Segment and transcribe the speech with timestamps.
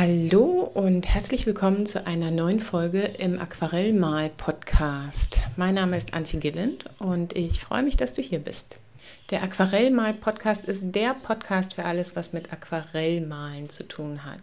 [0.00, 5.40] Hallo und herzlich willkommen zu einer neuen Folge im Aquarellmal-Podcast.
[5.56, 8.76] Mein Name ist Antje Gilland und ich freue mich, dass du hier bist.
[9.32, 14.38] Der Aquarellmal-Podcast ist der Podcast für alles, was mit Aquarellmalen zu tun hat.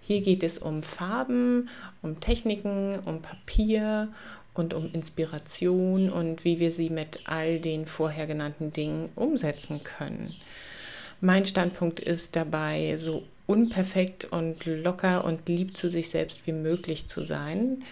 [0.00, 1.70] Hier geht es um Farben,
[2.02, 4.12] um Techniken, um Papier
[4.54, 10.36] und um Inspiration und wie wir sie mit all den vorher genannten Dingen umsetzen können.
[11.20, 17.08] Mein Standpunkt ist dabei, so unperfekt und locker und lieb zu sich selbst wie möglich
[17.08, 17.82] zu sein.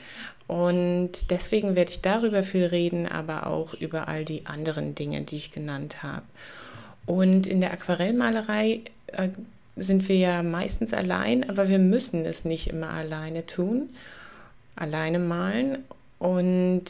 [0.46, 5.36] Und deswegen werde ich darüber viel reden, aber auch über all die anderen Dinge, die
[5.36, 6.22] ich genannt habe.
[7.06, 9.28] Und in der Aquarellmalerei äh,
[9.76, 13.88] sind wir ja meistens allein, aber wir müssen es nicht immer alleine tun,
[14.76, 15.78] alleine malen.
[16.20, 16.84] Und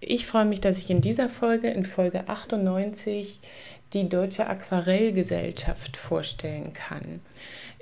[0.00, 3.40] ich freue mich, dass ich in dieser Folge, in Folge 98,
[3.92, 7.20] die Deutsche Aquarellgesellschaft vorstellen kann.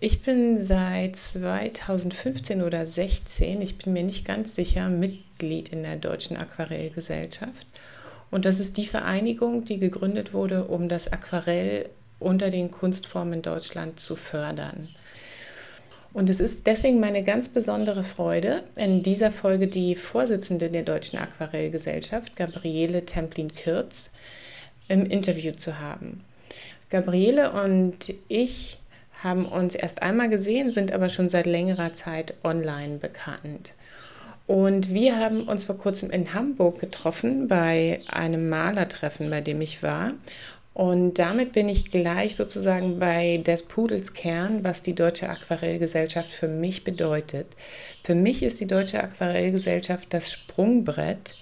[0.01, 5.97] Ich bin seit 2015 oder 16, ich bin mir nicht ganz sicher, Mitglied in der
[5.97, 7.67] Deutschen Aquarellgesellschaft.
[8.31, 13.43] Und das ist die Vereinigung, die gegründet wurde, um das Aquarell unter den Kunstformen in
[13.43, 14.89] Deutschland zu fördern.
[16.13, 21.19] Und es ist deswegen meine ganz besondere Freude, in dieser Folge die Vorsitzende der Deutschen
[21.19, 24.11] Aquarellgesellschaft, Gabriele Templin-Kürz,
[24.89, 26.25] im Interview zu haben.
[26.91, 28.79] Gabriele und ich
[29.23, 33.73] haben uns erst einmal gesehen, sind aber schon seit längerer Zeit online bekannt.
[34.47, 39.83] Und wir haben uns vor kurzem in Hamburg getroffen bei einem Malertreffen, bei dem ich
[39.83, 40.15] war.
[40.73, 46.49] Und damit bin ich gleich sozusagen bei des Pudels Kern, was die Deutsche Aquarellgesellschaft für
[46.49, 47.49] mich bedeutet.
[48.05, 51.35] Für mich ist die Deutsche Aquarellgesellschaft das Sprungbrett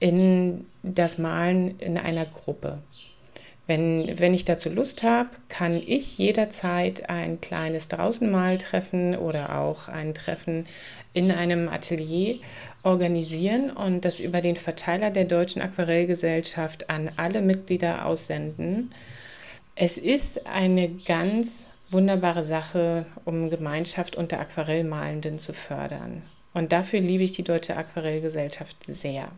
[0.00, 2.78] in das Malen in einer Gruppe.
[3.66, 10.14] Wenn, wenn ich dazu Lust habe, kann ich jederzeit ein kleines Draußenmaltreffen oder auch ein
[10.14, 10.66] Treffen
[11.12, 12.36] in einem Atelier
[12.82, 18.94] organisieren und das über den Verteiler der Deutschen Aquarellgesellschaft an alle Mitglieder aussenden.
[19.74, 26.22] Es ist eine ganz wunderbare Sache, um Gemeinschaft unter Aquarellmalenden zu fördern.
[26.54, 29.28] Und dafür liebe ich die Deutsche Aquarellgesellschaft sehr.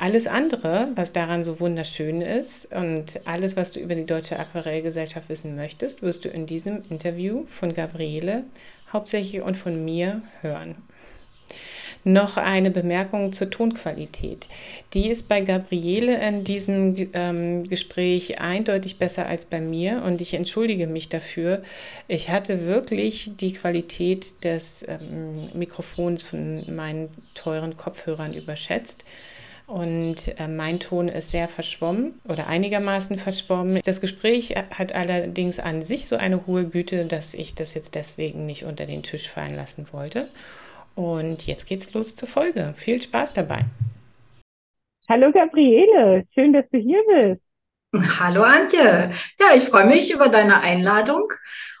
[0.00, 5.28] Alles andere, was daran so wunderschön ist und alles, was du über die Deutsche Aquarellgesellschaft
[5.28, 8.44] wissen möchtest, wirst du in diesem Interview von Gabriele
[8.92, 10.76] hauptsächlich und von mir hören.
[12.04, 14.48] Noch eine Bemerkung zur Tonqualität.
[14.94, 20.32] Die ist bei Gabriele in diesem ähm, Gespräch eindeutig besser als bei mir und ich
[20.32, 21.64] entschuldige mich dafür.
[22.06, 29.02] Ich hatte wirklich die Qualität des ähm, Mikrofons von meinen teuren Kopfhörern überschätzt.
[29.68, 33.82] Und äh, mein Ton ist sehr verschwommen oder einigermaßen verschwommen.
[33.84, 38.46] Das Gespräch hat allerdings an sich so eine hohe Güte, dass ich das jetzt deswegen
[38.46, 40.30] nicht unter den Tisch fallen lassen wollte.
[40.94, 42.72] Und jetzt geht's los zur Folge.
[42.78, 43.66] Viel Spaß dabei.
[45.06, 47.42] Hallo Gabriele, schön, dass du hier bist.
[48.20, 49.10] Hallo Antje.
[49.38, 51.28] Ja, ich freue mich über deine Einladung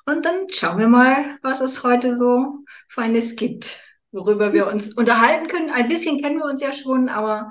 [0.04, 5.46] und dann schauen wir mal, was es heute so Feines gibt worüber wir uns unterhalten
[5.46, 5.70] können.
[5.70, 7.50] Ein bisschen kennen wir uns ja schon, aber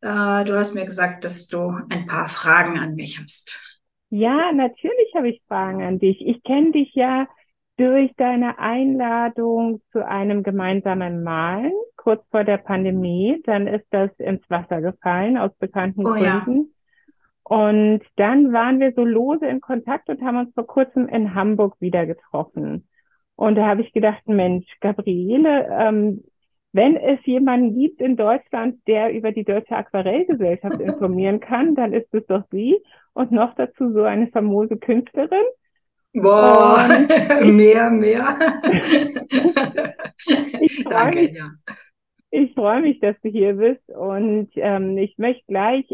[0.00, 3.68] äh, du hast mir gesagt, dass du ein paar Fragen an mich hast.
[4.10, 6.26] Ja, natürlich habe ich Fragen an dich.
[6.26, 7.28] Ich kenne dich ja
[7.76, 13.40] durch deine Einladung zu einem gemeinsamen Malen kurz vor der Pandemie.
[13.44, 16.24] Dann ist das ins Wasser gefallen aus bekannten oh, Gründen.
[16.24, 17.56] Ja.
[17.56, 21.76] Und dann waren wir so lose in Kontakt und haben uns vor kurzem in Hamburg
[21.80, 22.88] wieder getroffen.
[23.38, 26.24] Und da habe ich gedacht, Mensch, Gabriele, ähm,
[26.72, 32.12] wenn es jemanden gibt in Deutschland, der über die Deutsche Aquarellgesellschaft informieren kann, dann ist
[32.12, 32.76] es doch sie.
[33.12, 35.44] Und noch dazu so eine famose Künstlerin.
[36.14, 36.78] Boah,
[37.44, 38.36] mehr, mehr.
[40.60, 41.50] ich Danke, mich, ja.
[42.32, 45.86] Ich freue mich, dass du hier bist und ähm, ich möchte gleich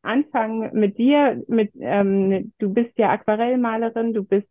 [0.00, 1.42] anfangen mit dir.
[1.46, 4.48] Mit, ähm, du bist ja Aquarellmalerin, du bist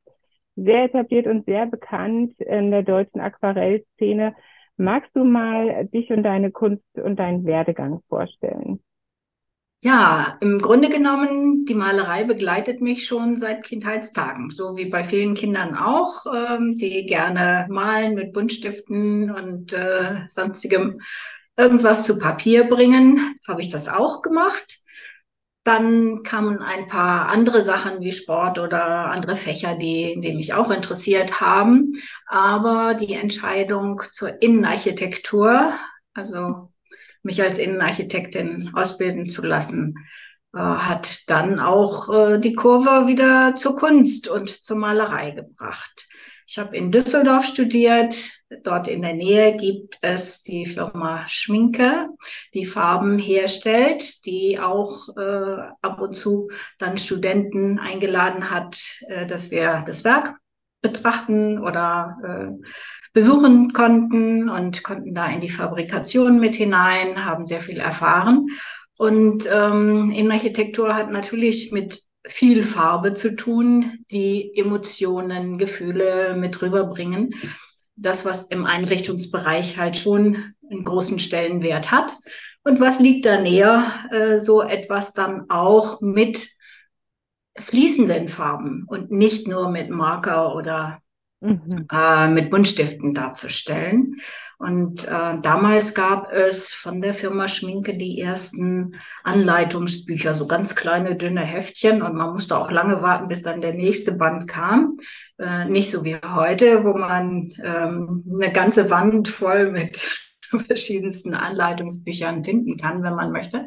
[0.63, 4.35] sehr etabliert und sehr bekannt in der deutschen Aquarellszene.
[4.77, 8.81] Magst du mal dich und deine Kunst und deinen Werdegang vorstellen?
[9.81, 15.35] Ja, im Grunde genommen, die Malerei begleitet mich schon seit Kindheitstagen, so wie bei vielen
[15.35, 20.99] Kindern auch, ähm, die gerne malen mit Buntstiften und äh, sonstigem
[21.55, 24.79] irgendwas zu Papier bringen, habe ich das auch gemacht.
[25.63, 30.71] Dann kamen ein paar andere Sachen wie Sport oder andere Fächer, die, die mich auch
[30.71, 31.91] interessiert haben.
[32.27, 35.73] Aber die Entscheidung zur Innenarchitektur,
[36.13, 36.71] also
[37.23, 39.95] mich als Innenarchitektin ausbilden zu lassen,
[40.53, 46.07] äh, hat dann auch äh, die Kurve wieder zur Kunst und zur Malerei gebracht.
[46.51, 48.31] Ich habe in Düsseldorf studiert.
[48.63, 52.07] Dort in der Nähe gibt es die Firma Schminke,
[52.55, 56.49] die Farben herstellt, die auch äh, ab und zu
[56.79, 58.79] dann Studenten eingeladen hat,
[59.09, 60.37] äh, dass wir das Werk
[60.81, 62.67] betrachten oder äh,
[63.13, 68.47] besuchen konnten und konnten da in die Fabrikation mit hinein, haben sehr viel erfahren.
[68.97, 77.33] Und ähm, Innenarchitektur hat natürlich mit viel Farbe zu tun, die Emotionen, Gefühle mit rüberbringen.
[77.95, 82.13] Das, was im Einrichtungsbereich halt schon einen großen Stellenwert hat.
[82.63, 86.49] Und was liegt da näher, äh, so etwas dann auch mit
[87.57, 91.01] fließenden Farben und nicht nur mit Marker oder
[91.41, 91.87] mhm.
[91.91, 94.15] äh, mit Buntstiften darzustellen.
[94.59, 98.91] Und äh, damals gab es von der Firma Schminke die ersten
[99.23, 102.01] Anleitungsbücher, so ganz kleine, dünne Heftchen.
[102.01, 104.97] Und man musste auch lange warten, bis dann der nächste Band kam.
[105.37, 110.09] Äh, nicht so wie heute, wo man ähm, eine ganze Wand voll mit
[110.67, 113.65] verschiedensten Anleitungsbüchern finden kann, wenn man möchte.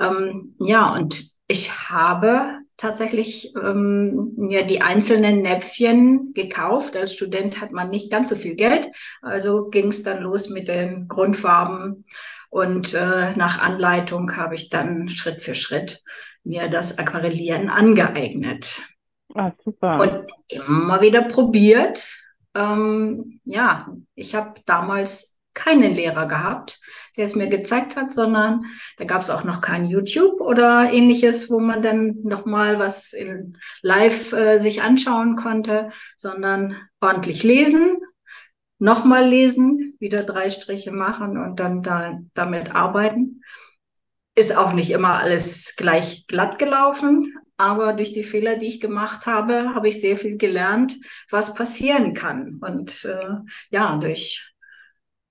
[0.00, 6.96] Ähm, ja, und ich habe tatsächlich ähm, mir die einzelnen Näpfchen gekauft.
[6.96, 8.90] Als Student hat man nicht ganz so viel Geld,
[9.22, 12.04] also ging es dann los mit den Grundfarben
[12.48, 16.02] und äh, nach Anleitung habe ich dann Schritt für Schritt
[16.42, 18.82] mir das Aquarellieren angeeignet.
[19.34, 20.00] Ah, super.
[20.00, 22.04] Und immer wieder probiert.
[22.54, 26.80] Ähm, ja, ich habe damals keinen Lehrer gehabt,
[27.16, 28.60] der es mir gezeigt hat, sondern
[28.96, 33.58] da gab es auch noch kein YouTube oder ähnliches, wo man dann nochmal was in
[33.82, 37.98] live äh, sich anschauen konnte, sondern ordentlich lesen,
[38.78, 43.42] nochmal lesen, wieder drei Striche machen und dann da, damit arbeiten.
[44.36, 49.26] Ist auch nicht immer alles gleich glatt gelaufen, aber durch die Fehler, die ich gemacht
[49.26, 50.96] habe, habe ich sehr viel gelernt,
[51.28, 52.58] was passieren kann.
[52.62, 53.34] Und äh,
[53.70, 54.49] ja, durch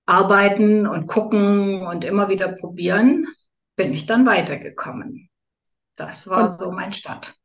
[0.09, 3.27] arbeiten und gucken und immer wieder probieren,
[3.75, 5.29] bin ich dann weitergekommen.
[5.95, 7.35] Das war und, so mein Start.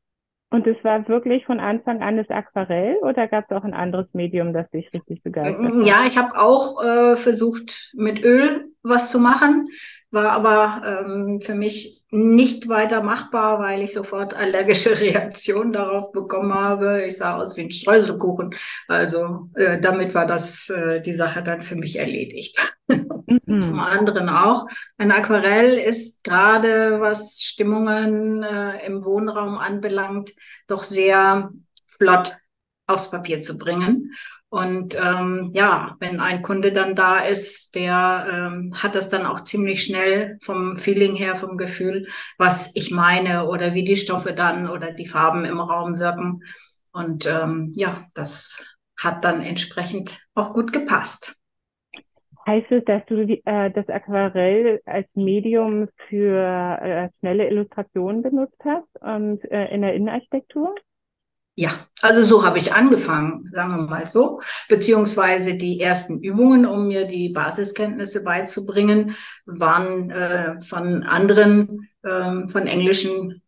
[0.50, 4.06] Und es war wirklich von Anfang an das Aquarell oder gab es auch ein anderes
[4.12, 5.84] Medium, das dich richtig begeistert hat?
[5.84, 9.66] Ja, ich habe auch äh, versucht, mit Öl was zu machen
[10.14, 16.54] war aber ähm, für mich nicht weiter machbar, weil ich sofort allergische Reaktionen darauf bekommen
[16.54, 17.04] habe.
[17.04, 18.54] Ich sah aus wie ein Streuselkuchen.
[18.88, 22.58] Also äh, damit war das äh, die Sache dann für mich erledigt.
[22.86, 23.58] Mhm.
[23.60, 24.66] Zum anderen auch.
[24.96, 30.32] Ein Aquarell ist gerade, was Stimmungen äh, im Wohnraum anbelangt,
[30.68, 31.50] doch sehr
[31.98, 32.36] flott
[32.86, 34.12] aufs Papier zu bringen.
[34.54, 39.40] Und ähm, ja, wenn ein Kunde dann da ist, der ähm, hat das dann auch
[39.40, 42.06] ziemlich schnell vom Feeling her, vom Gefühl,
[42.38, 46.44] was ich meine oder wie die Stoffe dann oder die Farben im Raum wirken.
[46.92, 48.64] Und ähm, ja, das
[48.96, 51.34] hat dann entsprechend auch gut gepasst.
[52.46, 58.62] Heißt es, dass du die, äh, das Aquarell als Medium für äh, schnelle Illustrationen benutzt
[58.64, 60.76] hast und äh, in der Innenarchitektur?
[61.56, 61.70] Ja,
[62.02, 67.06] also so habe ich angefangen, sagen wir mal so, beziehungsweise die ersten Übungen, um mir
[67.06, 69.14] die Basiskenntnisse beizubringen,
[69.46, 73.40] waren äh, von anderen, äh, von englischen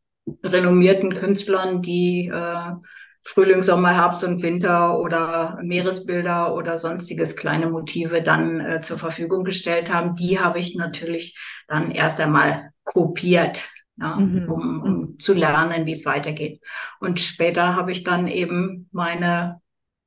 [0.44, 2.72] renommierten Künstlern, die äh,
[3.24, 9.42] Frühling, Sommer, Herbst und Winter oder Meeresbilder oder sonstiges kleine Motive dann äh, zur Verfügung
[9.42, 10.14] gestellt haben.
[10.14, 14.50] Die habe ich natürlich dann erst einmal kopiert ja, mhm.
[14.50, 15.18] um, um mhm.
[15.18, 16.62] zu lernen, wie es weitergeht.
[17.00, 19.60] Und später habe ich dann eben meine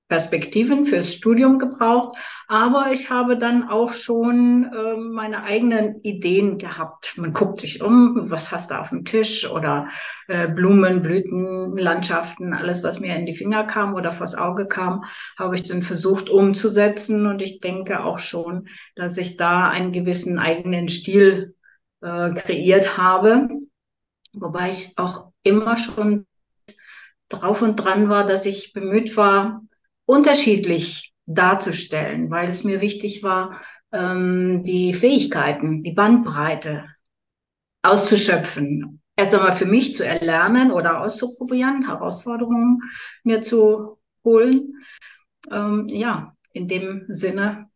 [0.09, 2.17] Perspektiven fürs Studium gebraucht,
[2.47, 7.13] aber ich habe dann auch schon äh, meine eigenen Ideen gehabt.
[7.17, 9.87] Man guckt sich um, was hast du auf dem Tisch oder
[10.27, 15.03] äh, Blumen, Blüten, Landschaften, alles, was mir in die Finger kam oder vors Auge kam,
[15.37, 20.39] habe ich dann versucht umzusetzen und ich denke auch schon, dass ich da einen gewissen
[20.39, 21.53] eigenen Stil
[22.01, 23.47] äh, kreiert habe
[24.33, 26.25] Wobei ich auch immer schon
[27.29, 29.61] drauf und dran war, dass ich bemüht war,
[30.05, 36.85] unterschiedlich darzustellen, weil es mir wichtig war, ähm, die Fähigkeiten, die Bandbreite
[37.83, 39.01] auszuschöpfen.
[39.15, 42.81] Erst einmal für mich zu erlernen oder auszuprobieren, Herausforderungen
[43.23, 44.83] mir zu holen.
[45.51, 47.69] Ähm, ja, in dem Sinne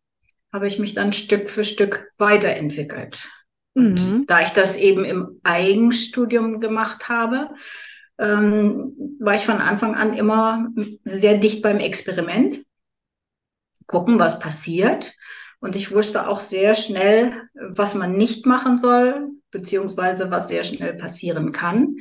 [0.52, 3.30] habe ich mich dann Stück für Stück weiterentwickelt.
[3.74, 4.26] Und mhm.
[4.26, 7.50] da ich das eben im Eigenstudium gemacht habe,
[8.18, 10.68] ähm, war ich von Anfang an immer
[11.04, 12.64] sehr dicht beim Experiment.
[13.86, 15.14] Gucken, was passiert.
[15.60, 20.94] Und ich wusste auch sehr schnell, was man nicht machen soll, beziehungsweise was sehr schnell
[20.94, 21.96] passieren kann.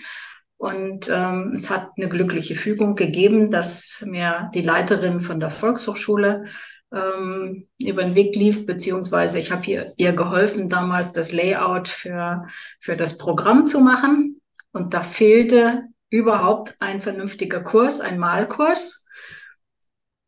[0.57, 6.45] Und ähm, es hat eine glückliche Fügung gegeben, dass mir die Leiterin von der Volkshochschule
[6.93, 12.45] ähm, über den Weg lief, beziehungsweise ich habe ihr, ihr geholfen, damals das Layout für,
[12.79, 14.39] für das Programm zu machen.
[14.71, 19.05] Und da fehlte überhaupt ein vernünftiger Kurs, ein Malkurs,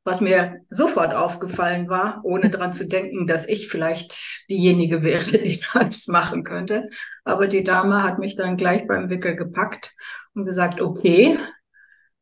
[0.04, 5.60] was mir sofort aufgefallen war, ohne dran zu denken, dass ich vielleicht diejenige wäre, die
[5.74, 6.90] das machen könnte.
[7.24, 9.96] Aber die Dame hat mich dann gleich beim Wickel gepackt
[10.34, 11.40] und gesagt, okay,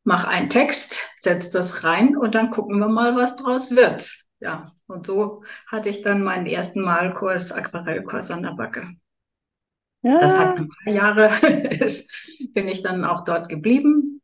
[0.03, 4.22] mach einen Text, setz das rein und dann gucken wir mal, was draus wird.
[4.43, 8.89] Ja, und so hatte ich dann meinen ersten Malkurs, Aquarellkurs an der Backe.
[10.01, 10.19] Ja.
[10.19, 11.31] Das hat ein paar Jahre,
[12.53, 14.21] bin ich dann auch dort geblieben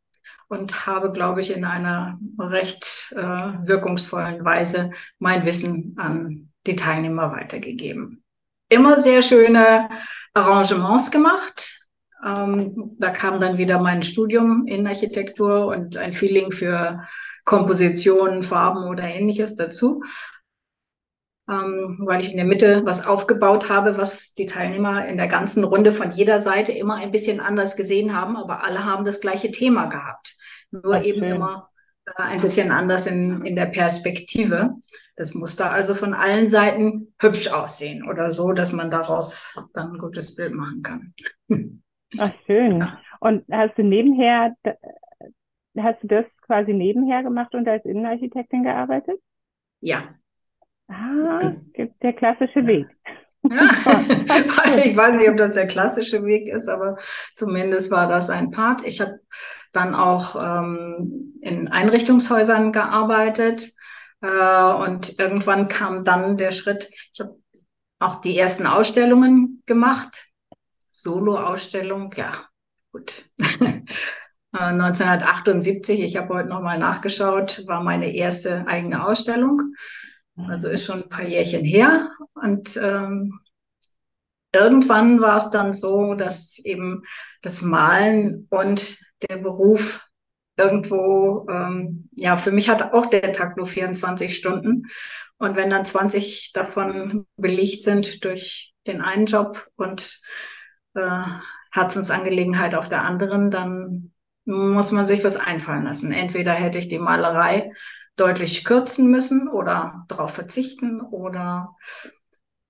[0.48, 7.32] und habe, glaube ich, in einer recht äh, wirkungsvollen Weise mein Wissen an die Teilnehmer
[7.32, 8.22] weitergegeben.
[8.68, 9.88] Immer sehr schöne
[10.34, 11.88] Arrangements gemacht.
[12.26, 17.08] Ähm, da kam dann wieder mein Studium in Architektur und ein Feeling für
[17.44, 20.02] Kompositionen, Farben oder ähnliches dazu
[21.50, 25.64] ähm, weil ich in der Mitte was aufgebaut habe, was die Teilnehmer in der ganzen
[25.64, 29.50] Runde von jeder Seite immer ein bisschen anders gesehen haben, aber alle haben das gleiche
[29.50, 30.36] Thema gehabt.
[30.70, 31.68] Nur Ach, eben immer
[32.06, 34.76] äh, ein bisschen anders in, in der Perspektive.
[35.16, 39.92] Das muss da also von allen Seiten hübsch aussehen oder so, dass man daraus dann
[39.94, 41.14] ein gutes Bild machen kann.
[42.18, 42.86] Ach, schön.
[43.18, 44.54] Und hast du nebenher,
[45.76, 49.20] hast du das quasi nebenher gemacht und als Innenarchitektin gearbeitet?
[49.80, 50.18] Ja,
[50.88, 51.52] Ah,
[52.02, 52.86] der klassische Weg.
[53.42, 53.70] Ja,
[54.84, 56.96] ich weiß nicht, ob das der klassische Weg ist, aber
[57.34, 58.84] zumindest war das ein Part.
[58.84, 59.18] Ich habe
[59.72, 63.72] dann auch ähm, in Einrichtungshäusern gearbeitet
[64.20, 67.40] äh, und irgendwann kam dann der Schritt, ich habe
[67.98, 70.28] auch die ersten Ausstellungen gemacht,
[70.90, 72.32] Solo-Ausstellung, ja,
[72.92, 73.30] gut.
[74.52, 79.74] 1978, ich habe heute nochmal nachgeschaut, war meine erste eigene Ausstellung.
[80.48, 82.10] Also ist schon ein paar Jährchen her.
[82.34, 83.40] Und ähm,
[84.52, 87.02] irgendwann war es dann so, dass eben
[87.42, 90.08] das Malen und der Beruf
[90.56, 94.86] irgendwo, ähm, ja, für mich hat auch der Tag nur 24 Stunden.
[95.38, 100.20] Und wenn dann 20 davon belegt sind durch den einen Job und
[100.94, 101.22] äh,
[101.72, 104.12] Herzensangelegenheit auf der anderen, dann
[104.50, 106.12] muss man sich was einfallen lassen.
[106.12, 107.72] Entweder hätte ich die Malerei
[108.16, 111.76] deutlich kürzen müssen oder darauf verzichten oder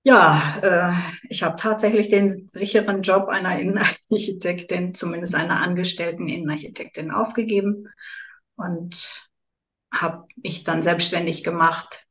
[0.03, 0.93] ja, äh,
[1.29, 7.89] ich habe tatsächlich den sicheren Job einer Innenarchitektin, zumindest einer angestellten Innenarchitektin aufgegeben
[8.57, 9.29] und
[9.93, 12.05] habe mich dann selbstständig gemacht.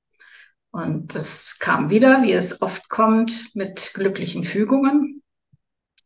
[0.72, 5.24] Und das kam wieder, wie es oft kommt, mit glücklichen Fügungen,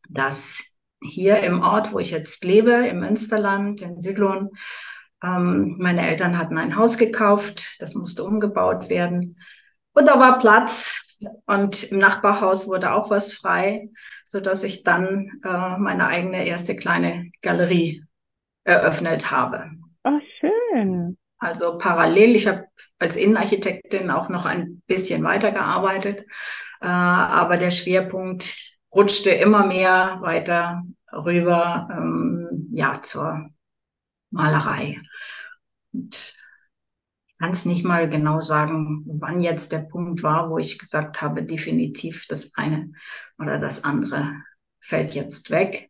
[0.10, 0.73] dass
[1.04, 4.50] hier im Ort, wo ich jetzt lebe, im Münsterland, in Südlohn,
[5.24, 9.40] ähm, meine Eltern hatten ein Haus gekauft, das musste umgebaut werden.
[9.94, 13.90] Und da war Platz und im Nachbarhaus wurde auch was frei,
[14.26, 18.04] so dass ich dann äh, meine eigene erste kleine Galerie
[18.64, 19.72] eröffnet habe.
[20.04, 21.18] Ach, schön.
[21.38, 22.66] Also parallel, ich habe
[23.00, 26.26] als Innenarchitektin auch noch ein bisschen weitergearbeitet,
[26.82, 33.50] äh, aber der Schwerpunkt rutschte immer mehr weiter rüber ähm, ja, zur
[34.32, 35.00] Malerei.
[35.92, 40.80] Und ich kann es nicht mal genau sagen, wann jetzt der Punkt war, wo ich
[40.80, 42.92] gesagt habe, definitiv das eine
[43.38, 44.34] oder das andere
[44.80, 45.90] fällt jetzt weg.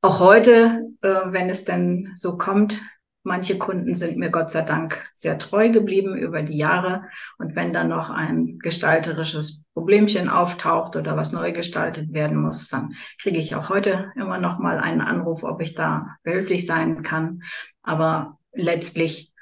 [0.00, 2.80] Auch heute, äh, wenn es denn so kommt,
[3.22, 7.04] manche Kunden sind mir Gott sei Dank sehr treu geblieben über die Jahre.
[7.38, 12.94] Und wenn dann noch ein gestalterisches Problemchen auftaucht oder was neu gestaltet werden muss, dann
[13.20, 17.42] kriege ich auch heute immer noch mal einen Anruf, ob ich da behilflich sein kann.
[17.82, 19.32] Aber letztlich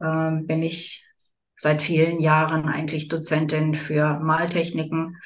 [0.00, 1.06] äh, bin ich
[1.58, 5.16] seit vielen Jahren eigentlich Dozentin für Maltechniken,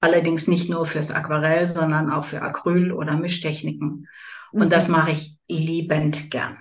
[0.00, 4.08] allerdings nicht nur fürs Aquarell, sondern auch für Acryl oder Mischtechniken.
[4.52, 4.70] Und mhm.
[4.70, 6.58] das mache ich liebend gern.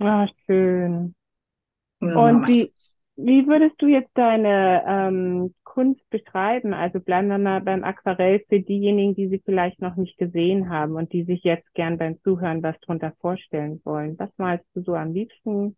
[0.00, 1.14] Ah, schön.
[2.00, 2.72] Ja, Und wie,
[3.16, 6.74] wie würdest du jetzt deine ähm, Kunst beschreiben?
[6.74, 10.94] Also bleiben wir mal beim Aquarell für diejenigen, die sie vielleicht noch nicht gesehen haben
[10.96, 14.18] und die sich jetzt gern beim Zuhören was drunter vorstellen wollen.
[14.18, 15.76] Was malst du so am liebsten?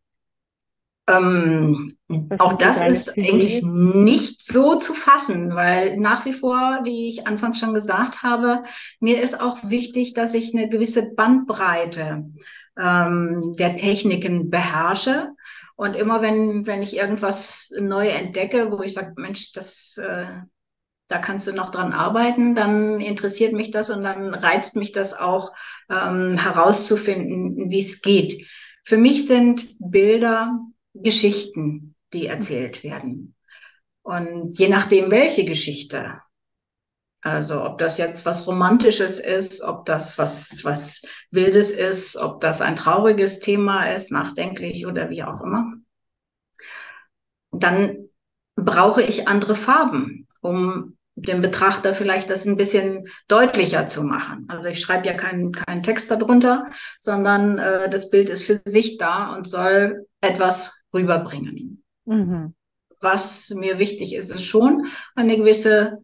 [1.08, 1.88] Ähm,
[2.36, 3.30] auch das ist Idee?
[3.30, 8.62] eigentlich nicht so zu fassen, weil nach wie vor, wie ich anfangs schon gesagt habe,
[9.00, 12.26] mir ist auch wichtig, dass ich eine gewisse Bandbreite
[12.78, 15.30] ähm, der Techniken beherrsche
[15.76, 20.26] Und immer wenn, wenn ich irgendwas neu entdecke, wo ich sage, Mensch, das, äh,
[21.08, 25.14] da kannst du noch dran arbeiten, dann interessiert mich das und dann reizt mich das
[25.14, 25.52] auch
[25.90, 28.46] ähm, herauszufinden, wie es geht.
[28.84, 30.58] Für mich sind Bilder
[30.94, 33.34] Geschichten, die erzählt werden.
[34.02, 36.20] Und je nachdem, welche Geschichte,
[37.20, 42.60] also ob das jetzt was Romantisches ist, ob das was, was Wildes ist, ob das
[42.60, 45.72] ein trauriges Thema ist, nachdenklich oder wie auch immer,
[47.50, 48.08] dann
[48.54, 54.46] brauche ich andere Farben, um dem Betrachter vielleicht das ein bisschen deutlicher zu machen.
[54.48, 56.70] Also ich schreibe ja keinen keinen Text darunter,
[57.00, 61.82] sondern äh, das Bild ist für sich da und soll etwas rüberbringen.
[62.04, 62.54] Mhm.
[63.00, 65.98] Was mir wichtig ist, ist schon eine gewisse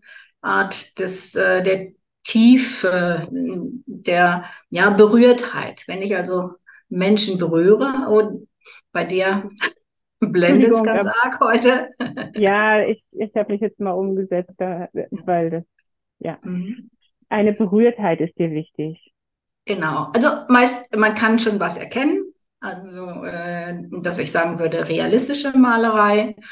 [0.45, 5.85] Art des, äh, der Tiefe, der ja, Berührtheit.
[5.87, 6.53] Wenn ich also
[6.89, 8.49] Menschen berühre, und
[8.93, 9.51] bei dir
[10.21, 11.91] blendet es ganz arg heute.
[12.37, 15.63] Ja, ich, ich habe mich jetzt mal umgesetzt, weil das,
[16.19, 16.39] ja.
[16.43, 16.91] Mhm.
[17.29, 19.13] Eine Berührtheit ist dir wichtig.
[19.67, 20.11] Genau.
[20.13, 22.33] Also meist, man kann schon was erkennen.
[22.61, 26.45] Also, äh, dass ich sagen würde, realistische Malerei ähm,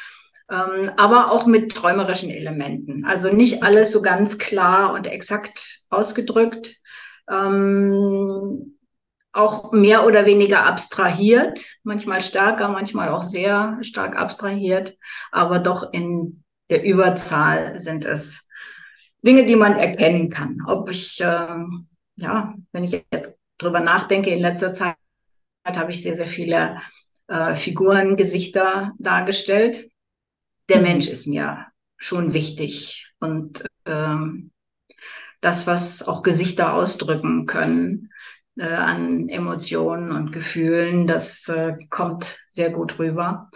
[0.52, 3.04] aber auch mit träumerischen Elementen.
[3.04, 6.76] Also nicht alles so ganz klar und exakt ausgedrückt.
[7.30, 8.78] Ähm,
[9.32, 14.98] auch mehr oder weniger abstrahiert, manchmal stärker, manchmal auch sehr stark abstrahiert,
[15.30, 18.50] aber doch in der Überzahl sind es
[19.22, 20.58] Dinge, die man erkennen kann.
[20.66, 21.56] Ob ich, äh,
[22.16, 24.96] ja, wenn ich jetzt drüber nachdenke, in letzter Zeit
[25.64, 26.82] habe ich sehr, sehr viele
[27.28, 29.91] äh, Figuren, Gesichter dargestellt
[30.68, 30.82] der mhm.
[30.82, 31.66] Mensch ist mir
[31.96, 34.50] schon wichtig und ähm,
[35.40, 38.10] das, was auch Gesichter ausdrücken können
[38.56, 43.50] äh, an Emotionen und Gefühlen, das äh, kommt sehr gut rüber.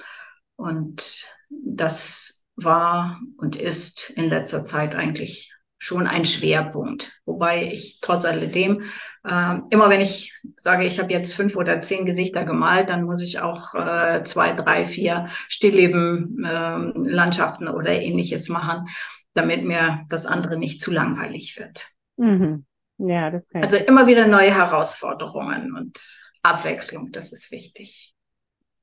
[0.56, 7.20] Und das war und ist in letzter Zeit eigentlich schon ein Schwerpunkt.
[7.24, 8.82] Wobei ich trotz alledem,
[9.24, 13.22] äh, immer wenn ich sage, ich habe jetzt fünf oder zehn Gesichter gemalt, dann muss
[13.22, 18.88] ich auch äh, zwei, drei, vier Stillleben, äh, Landschaften oder ähnliches machen,
[19.34, 21.86] damit mir das andere nicht zu langweilig wird.
[22.16, 22.64] Mhm.
[22.98, 25.98] Ja, das kann also immer wieder neue Herausforderungen und
[26.42, 28.14] Abwechslung, das ist wichtig.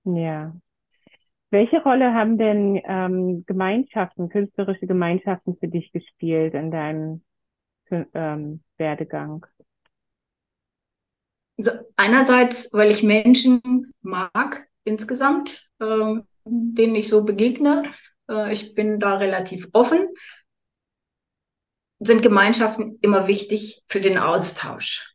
[0.03, 0.53] Ja,
[1.53, 7.23] welche Rolle haben denn ähm, Gemeinschaften, künstlerische Gemeinschaften für dich gespielt in deinem
[7.91, 9.45] ähm, Werdegang?
[11.57, 17.83] Also einerseits, weil ich Menschen mag insgesamt, äh, denen ich so begegne.
[18.27, 20.07] Äh, ich bin da relativ offen.
[21.99, 25.12] Sind Gemeinschaften immer wichtig für den Austausch.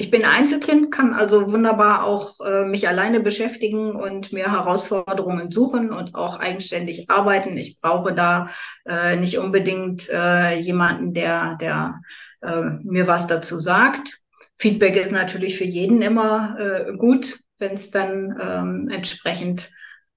[0.00, 5.92] Ich bin Einzelkind, kann also wunderbar auch äh, mich alleine beschäftigen und mir Herausforderungen suchen
[5.92, 7.58] und auch eigenständig arbeiten.
[7.58, 8.48] Ich brauche da
[8.86, 12.00] äh, nicht unbedingt äh, jemanden, der, der
[12.40, 14.22] äh, mir was dazu sagt.
[14.56, 19.70] Feedback ist natürlich für jeden immer äh, gut, wenn es dann ähm, entsprechend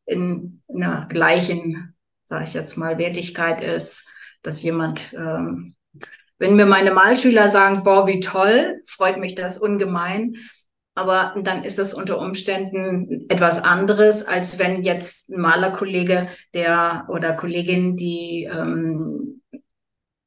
[0.05, 1.93] in, in einer gleichen,
[2.23, 4.07] sage ich jetzt mal, Wertigkeit ist,
[4.43, 5.75] dass jemand ähm,
[6.43, 10.35] wenn mir meine Malschüler sagen, boah, wie toll, freut mich das ungemein.
[10.93, 17.31] Aber dann ist es unter Umständen etwas anderes, als wenn jetzt ein Malerkollege der oder
[17.31, 19.41] Kollegin, die ähm,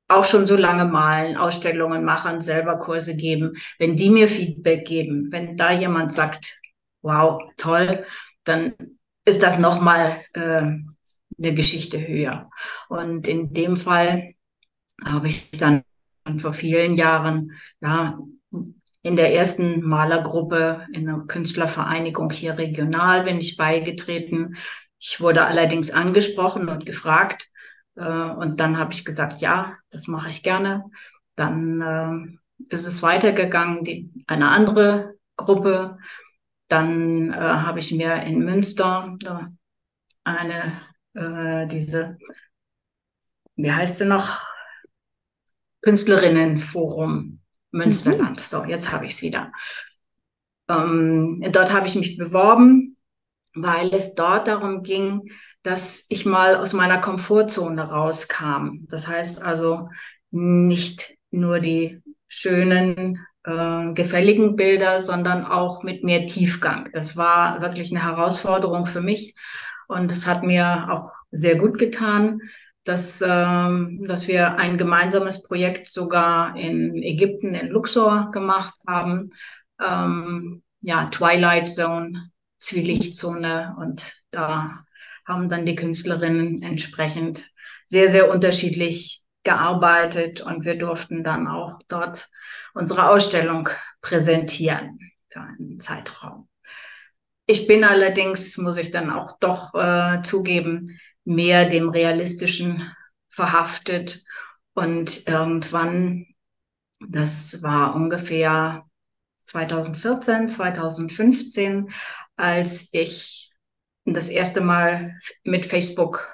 [0.09, 5.29] auch schon so lange malen, Ausstellungen machen, selber Kurse geben, wenn die mir Feedback geben,
[5.33, 6.63] wenn da jemand sagt,
[7.03, 8.07] wow, toll,
[8.45, 8.73] dann
[9.27, 12.49] ist das nochmal äh, eine Geschichte höher.
[12.89, 14.33] Und in dem Fall
[15.05, 15.83] habe ich dann
[16.27, 18.19] und vor vielen Jahren, ja,
[19.03, 24.57] in der ersten Malergruppe in der Künstlervereinigung hier regional bin ich beigetreten.
[24.99, 27.49] Ich wurde allerdings angesprochen und gefragt.
[27.95, 30.85] Äh, und dann habe ich gesagt, ja, das mache ich gerne.
[31.37, 35.99] Dann äh, ist es weitergegangen, die, eine andere Gruppe.
[36.67, 39.17] Dann äh, habe ich mir in Münster
[40.25, 40.81] eine,
[41.15, 42.19] äh, diese,
[43.55, 44.56] wie heißt sie noch?
[45.87, 47.39] Künstlerinnenforum
[47.71, 48.41] Münsterland.
[48.41, 48.45] Mhm.
[48.45, 49.53] So, jetzt habe ich es wieder.
[50.69, 52.97] Ähm, dort habe ich mich beworben,
[53.55, 55.31] weil es dort darum ging,
[55.63, 58.87] dass ich mal aus meiner Komfortzone rauskam.
[58.89, 59.89] Das heißt also
[60.33, 66.89] nicht nur die schönen, äh, gefälligen Bilder, sondern auch mit mehr Tiefgang.
[66.95, 69.37] Das war wirklich eine Herausforderung für mich
[69.87, 72.41] und es hat mir auch sehr gut getan,
[72.87, 79.31] dass, ähm, dass wir ein gemeinsames Projekt sogar in Ägypten, in Luxor gemacht haben.
[79.81, 84.85] Ähm, ja, Twilight Zone Zwielichtzone und da
[85.27, 87.45] haben dann die Künstlerinnen entsprechend
[87.87, 92.29] sehr, sehr unterschiedlich gearbeitet und wir durften dann auch dort
[92.75, 93.69] unsere Ausstellung
[94.01, 96.49] präsentieren für einen Zeitraum.
[97.47, 102.91] Ich bin allerdings, muss ich dann auch doch äh, zugeben, mehr dem Realistischen
[103.29, 104.25] verhaftet
[104.73, 106.27] und irgendwann,
[107.01, 108.87] das war ungefähr
[109.43, 111.91] 2014, 2015,
[112.37, 113.53] als ich
[114.05, 116.33] das erste Mal mit Facebook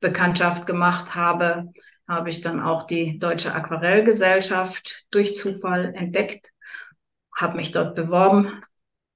[0.00, 1.72] Bekanntschaft gemacht habe,
[2.08, 6.50] habe ich dann auch die Deutsche Aquarellgesellschaft durch Zufall entdeckt,
[7.36, 8.60] habe mich dort beworben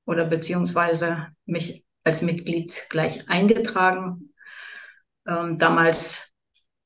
[0.04, 4.33] oder beziehungsweise mich als Mitglied gleich eingetragen.
[5.26, 6.34] Ähm, damals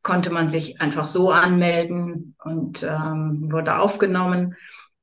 [0.03, 4.57] konnte man sich einfach so anmelden und ähm, wurde aufgenommen.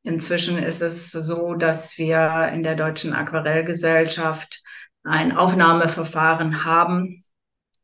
[0.03, 4.63] Inzwischen ist es so, dass wir in der Deutschen Aquarellgesellschaft
[5.03, 7.23] ein Aufnahmeverfahren haben.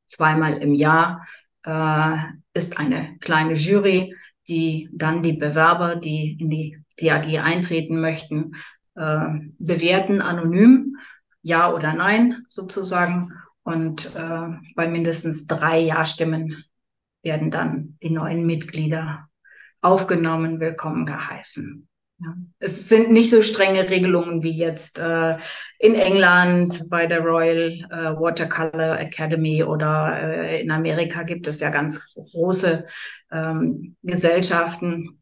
[0.05, 1.27] Zweimal im Jahr
[1.63, 2.17] äh,
[2.53, 4.15] ist eine kleine Jury,
[4.47, 8.55] die dann die Bewerber, die in die DAG eintreten möchten,
[8.95, 10.97] äh, bewerten anonym,
[11.41, 13.33] ja oder nein sozusagen.
[13.63, 16.63] Und äh, bei mindestens drei Ja-Stimmen
[17.23, 19.27] werden dann die neuen Mitglieder
[19.81, 21.87] aufgenommen, willkommen geheißen.
[22.19, 22.35] Ja.
[22.59, 25.37] Es sind nicht so strenge Regelungen wie jetzt äh,
[25.79, 31.71] in England bei der Royal äh, Watercolor Academy oder äh, in Amerika gibt es ja
[31.71, 32.85] ganz große
[33.31, 35.20] ähm, Gesellschaften,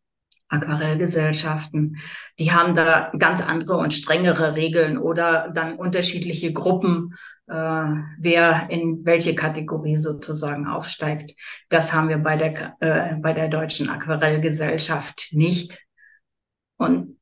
[0.49, 1.97] Aquarellgesellschaften,
[2.39, 7.15] die haben da ganz andere und strengere Regeln oder dann unterschiedliche Gruppen,
[7.47, 11.35] äh, wer in welche Kategorie sozusagen aufsteigt.
[11.69, 15.79] Das haben wir bei der, äh, bei der Deutschen Aquarellgesellschaft nicht.
[16.77, 17.19] Und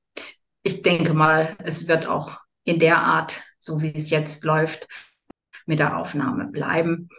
[0.64, 4.88] ich denke mal, es wird auch in der Art, so wie es jetzt läuft,
[5.66, 7.10] mit der Aufnahme bleiben.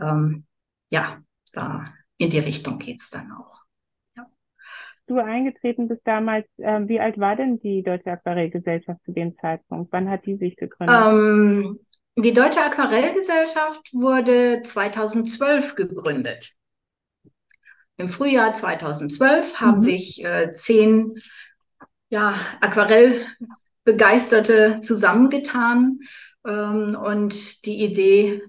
[0.00, 0.46] Ähm,
[0.90, 1.18] ja,
[1.52, 3.67] da in die Richtung geht's dann auch.
[5.08, 9.90] Du eingetreten bist damals, äh, wie alt war denn die Deutsche Aquarellgesellschaft zu dem Zeitpunkt?
[9.90, 10.94] Wann hat die sich gegründet?
[10.94, 11.78] Ähm,
[12.16, 16.52] die Deutsche Aquarellgesellschaft wurde 2012 gegründet.
[17.96, 19.60] Im Frühjahr 2012 mhm.
[19.60, 21.14] haben sich äh, zehn
[22.10, 26.00] ja, Aquarellbegeisterte zusammengetan
[26.46, 28.42] ähm, und die Idee,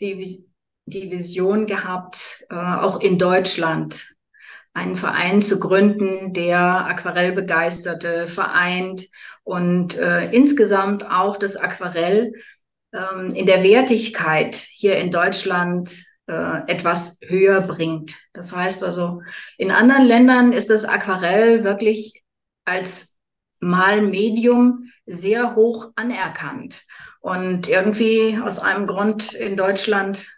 [0.00, 0.48] die,
[0.86, 4.11] die Vision gehabt, äh, auch in Deutschland
[4.74, 9.08] einen Verein zu gründen, der Aquarellbegeisterte vereint
[9.44, 12.32] und äh, insgesamt auch das Aquarell
[12.92, 18.16] ähm, in der Wertigkeit hier in Deutschland äh, etwas höher bringt.
[18.32, 19.22] Das heißt also,
[19.58, 22.22] in anderen Ländern ist das Aquarell wirklich
[22.64, 23.18] als
[23.60, 26.82] Malmedium sehr hoch anerkannt.
[27.20, 30.28] Und irgendwie aus einem Grund in Deutschland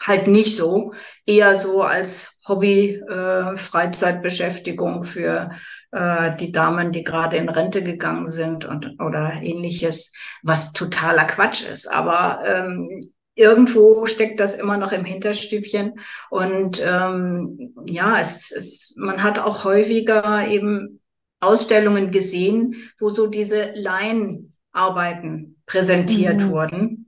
[0.00, 0.92] halt nicht so,
[1.24, 5.50] eher so als Hobby, äh, Freizeitbeschäftigung für
[5.92, 11.62] äh, die Damen, die gerade in Rente gegangen sind und oder ähnliches, was totaler Quatsch
[11.62, 11.90] ist.
[11.90, 16.00] Aber ähm, irgendwo steckt das immer noch im Hinterstübchen.
[16.30, 21.00] Und ähm, ja, es, es, man hat auch häufiger eben
[21.40, 26.50] Ausstellungen gesehen, wo so diese Laienarbeiten präsentiert mhm.
[26.50, 27.05] wurden.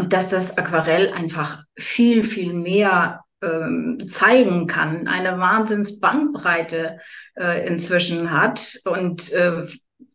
[0.00, 7.00] Und dass das Aquarell einfach viel, viel mehr ähm, zeigen kann, eine Wahnsinnsbandbreite
[7.38, 9.66] äh, inzwischen hat und äh,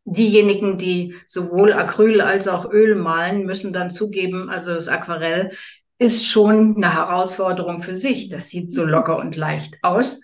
[0.03, 5.51] diejenigen, die sowohl Acryl als auch Öl malen, müssen dann zugeben, also das Aquarell
[5.99, 8.29] ist schon eine Herausforderung für sich.
[8.29, 10.19] Das sieht so locker und leicht aus.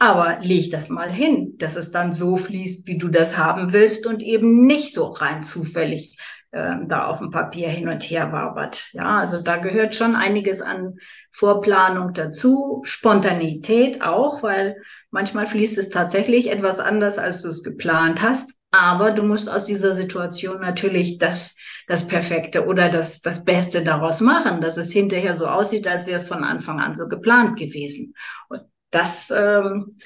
[0.00, 4.04] Aber leg das mal hin, dass es dann so fließt, wie du das haben willst
[4.06, 6.18] und eben nicht so rein zufällig
[6.52, 8.90] äh, da auf dem Papier hin und her wabert.
[8.92, 10.98] Ja, also da gehört schon einiges an
[11.30, 14.76] Vorplanung dazu, Spontanität auch, weil
[15.10, 18.52] manchmal fließt es tatsächlich etwas anders, als du es geplant hast.
[18.70, 21.56] Aber du musst aus dieser Situation natürlich das,
[21.86, 26.18] das Perfekte oder das, das Beste daraus machen, dass es hinterher so aussieht, als wäre
[26.18, 28.14] es von Anfang an so geplant gewesen.
[28.48, 29.96] Und das, ähm,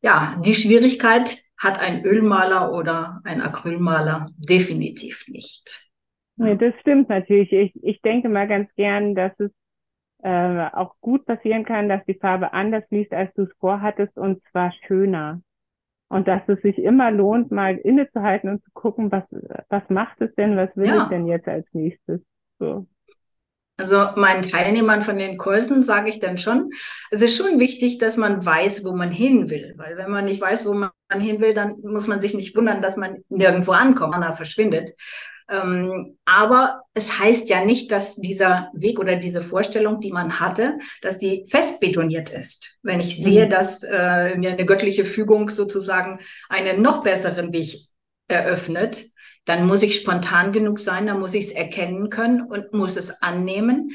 [0.00, 5.85] ja, die Schwierigkeit hat ein Ölmaler oder ein Acrylmaler definitiv nicht.
[6.36, 7.52] Nee, das stimmt natürlich.
[7.52, 9.50] Ich, ich denke mal ganz gern, dass es
[10.22, 14.42] äh, auch gut passieren kann, dass die Farbe anders fließt, als du es vorhattest, und
[14.50, 15.40] zwar schöner.
[16.08, 19.24] Und dass es sich immer lohnt, mal innezuhalten und zu gucken, was,
[19.68, 21.02] was macht es denn, was will ja.
[21.02, 22.20] ich denn jetzt als nächstes?
[22.58, 22.86] So.
[23.78, 26.70] Also meinen Teilnehmern von den Kursen sage ich dann schon,
[27.10, 30.40] es ist schon wichtig, dass man weiß, wo man hin will, weil wenn man nicht
[30.40, 34.18] weiß, wo man hin will, dann muss man sich nicht wundern, dass man nirgendwo ankommt,
[34.18, 34.92] man verschwindet.
[35.48, 40.78] Ähm, aber es heißt ja nicht, dass dieser Weg oder diese Vorstellung, die man hatte,
[41.02, 42.78] dass die fest betoniert ist.
[42.82, 43.50] Wenn ich sehe, mhm.
[43.50, 47.78] dass äh, mir eine göttliche Fügung sozusagen einen noch besseren Weg
[48.28, 49.06] eröffnet,
[49.44, 53.22] dann muss ich spontan genug sein, dann muss ich es erkennen können und muss es
[53.22, 53.92] annehmen.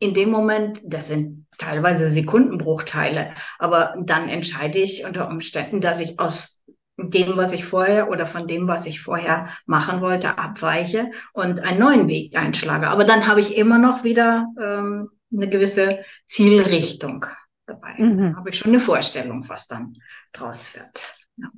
[0.00, 6.18] In dem Moment, das sind teilweise Sekundenbruchteile, aber dann entscheide ich unter Umständen, dass ich
[6.18, 6.57] aus
[6.98, 11.78] dem, was ich vorher oder von dem, was ich vorher machen wollte, abweiche und einen
[11.78, 12.88] neuen Weg einschlage.
[12.88, 17.26] Aber dann habe ich immer noch wieder ähm, eine gewisse Zielrichtung
[17.66, 17.94] dabei.
[17.98, 18.18] Mhm.
[18.18, 19.94] Dann habe ich schon eine Vorstellung, was dann
[20.32, 21.48] draus wird ja,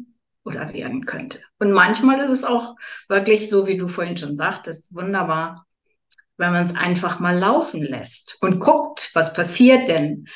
[0.44, 1.40] oder werden könnte.
[1.59, 2.76] Und manchmal ist es auch
[3.09, 5.66] wirklich so, wie du vorhin schon sagtest, wunderbar,
[6.37, 10.26] wenn man es einfach mal laufen lässt und guckt, was passiert denn,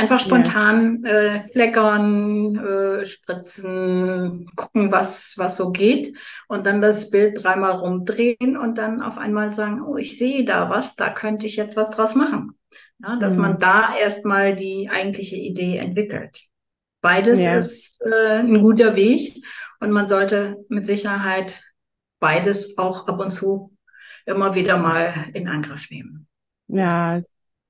[0.00, 1.10] Einfach spontan ja.
[1.10, 6.16] äh, leckern, äh, spritzen, gucken, was, was so geht
[6.48, 10.70] und dann das Bild dreimal rumdrehen und dann auf einmal sagen, oh, ich sehe da
[10.70, 12.52] was, da könnte ich jetzt was draus machen.
[13.02, 13.42] Ja, dass mhm.
[13.42, 16.46] man da erstmal die eigentliche Idee entwickelt.
[17.02, 17.58] Beides ja.
[17.58, 19.42] ist äh, ein guter Weg
[19.80, 21.62] und man sollte mit Sicherheit
[22.20, 23.76] beides auch ab und zu
[24.24, 26.26] immer wieder mal in Angriff nehmen.
[26.68, 27.20] Ja,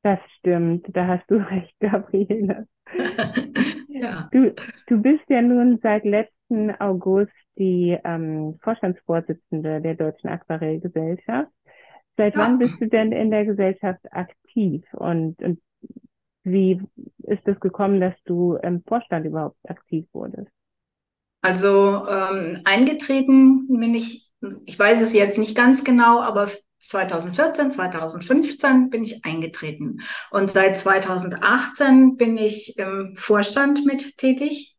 [0.03, 2.67] das stimmt, da hast du recht, Gabriele.
[3.89, 4.29] ja.
[4.33, 4.55] du,
[4.87, 11.51] du bist ja nun seit letzten August die ähm, Vorstandsvorsitzende der Deutschen Aquarellgesellschaft.
[12.17, 12.41] Seit ja.
[12.41, 15.61] wann bist du denn in der Gesellschaft aktiv und, und
[16.43, 16.81] wie
[17.25, 20.51] ist es gekommen, dass du im Vorstand überhaupt aktiv wurdest?
[21.43, 24.31] Also ähm, eingetreten bin ich,
[24.67, 26.49] ich weiß es jetzt nicht ganz genau, aber
[26.81, 34.77] 2014, 2015 bin ich eingetreten und seit 2018 bin ich im Vorstand mit tätig.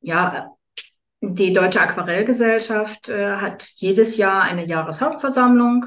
[0.00, 0.56] Ja,
[1.20, 5.84] die Deutsche Aquarellgesellschaft äh, hat jedes Jahr eine Jahreshauptversammlung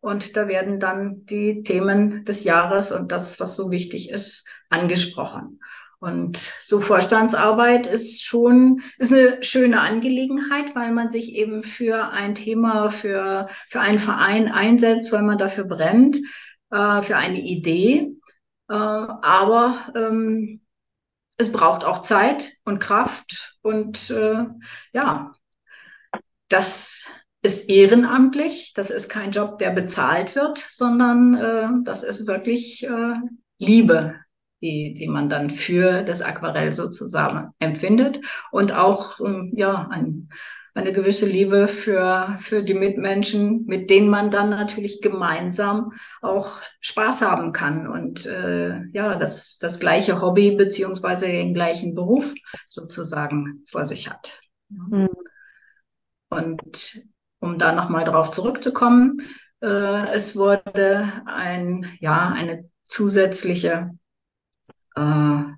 [0.00, 5.60] und da werden dann die Themen des Jahres und das, was so wichtig ist, angesprochen.
[5.98, 12.34] Und so Vorstandsarbeit ist schon, ist eine schöne Angelegenheit, weil man sich eben für ein
[12.34, 16.18] Thema, für, für einen Verein einsetzt, weil man dafür brennt,
[16.70, 18.12] äh, für eine Idee.
[18.68, 20.60] Äh, aber ähm,
[21.38, 24.46] es braucht auch Zeit und Kraft und äh,
[24.92, 25.32] ja,
[26.48, 27.06] das
[27.42, 28.72] ist ehrenamtlich.
[28.74, 33.14] Das ist kein Job, der bezahlt wird, sondern äh, das ist wirklich äh,
[33.58, 34.16] Liebe,
[34.60, 40.30] die, die man dann für das Aquarell sozusagen empfindet und auch ähm, ja ein,
[40.74, 45.92] eine gewisse Liebe für für die Mitmenschen, mit denen man dann natürlich gemeinsam
[46.22, 52.34] auch Spaß haben kann und äh, ja das das gleiche Hobby beziehungsweise den gleichen Beruf
[52.68, 54.40] sozusagen vor sich hat.
[54.68, 55.08] Mhm.
[56.28, 57.06] Und
[57.40, 59.18] um da noch mal drauf zurückzukommen,
[59.62, 63.90] äh, es wurde ein ja eine zusätzliche
[64.96, 65.56] äh,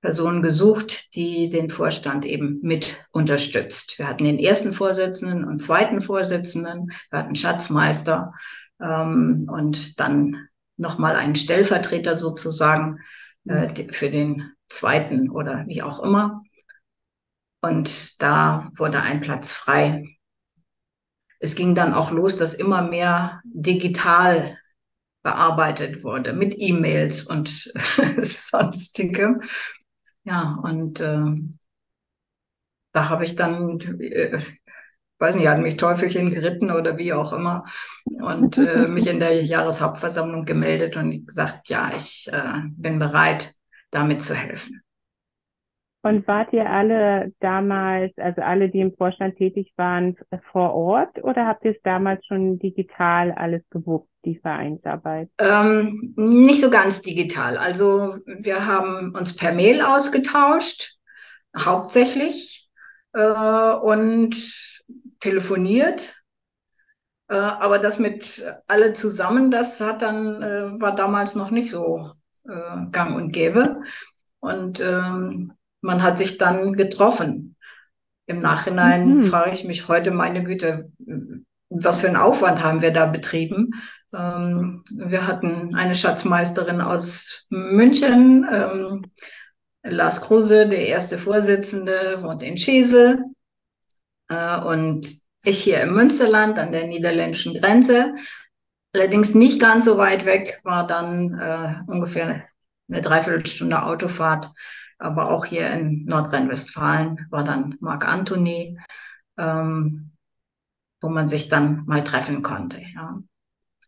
[0.00, 3.98] Person gesucht, die den Vorstand eben mit unterstützt.
[3.98, 8.32] Wir hatten den ersten Vorsitzenden und zweiten Vorsitzenden, wir hatten Schatzmeister
[8.80, 13.00] ähm, und dann nochmal einen Stellvertreter sozusagen
[13.48, 16.42] äh, für den zweiten oder wie auch immer.
[17.60, 20.04] Und da wurde ein Platz frei.
[21.40, 24.56] Es ging dann auch los, dass immer mehr digital
[25.28, 27.48] bearbeitet wurde mit E-Mails und
[28.22, 29.42] sonstigem.
[30.24, 31.20] Ja, und äh,
[32.92, 34.40] da habe ich dann, äh,
[35.18, 37.64] weiß nicht, hat mich Teufelchen geritten oder wie auch immer
[38.04, 43.52] und äh, mich in der Jahreshauptversammlung gemeldet und gesagt, ja, ich äh, bin bereit,
[43.90, 44.80] damit zu helfen.
[46.02, 50.16] Und wart ihr alle damals, also alle, die im Vorstand tätig waren,
[50.52, 55.28] vor Ort oder habt ihr es damals schon digital alles gewuppt, die Vereinsarbeit?
[55.38, 57.56] Ähm, nicht so ganz digital.
[57.56, 60.98] Also wir haben uns per Mail ausgetauscht,
[61.56, 62.68] hauptsächlich,
[63.12, 64.36] äh, und
[65.20, 66.14] telefoniert.
[67.28, 72.12] Äh, aber das mit alle zusammen, das hat dann, äh, war damals noch nicht so
[72.48, 73.82] äh, gang und gäbe.
[74.40, 77.56] Und ähm, man hat sich dann getroffen.
[78.26, 79.22] Im Nachhinein mhm.
[79.22, 80.90] frage ich mich heute, meine Güte,
[81.70, 83.70] was für einen Aufwand haben wir da betrieben?
[84.14, 89.04] Ähm, wir hatten eine Schatzmeisterin aus München, ähm,
[89.82, 93.24] Lars Kruse, der erste Vorsitzende, wohnt in Schesel.
[94.28, 95.06] Äh, und
[95.42, 98.14] ich hier im Münsterland an der niederländischen Grenze.
[98.92, 102.44] Allerdings nicht ganz so weit weg, war dann äh, ungefähr
[102.90, 104.48] eine Dreiviertelstunde Autofahrt
[104.98, 108.78] aber auch hier in Nordrhein-Westfalen war dann Marc Anthony,
[109.36, 110.10] ähm,
[111.00, 112.80] wo man sich dann mal treffen konnte.
[112.94, 113.18] Ja.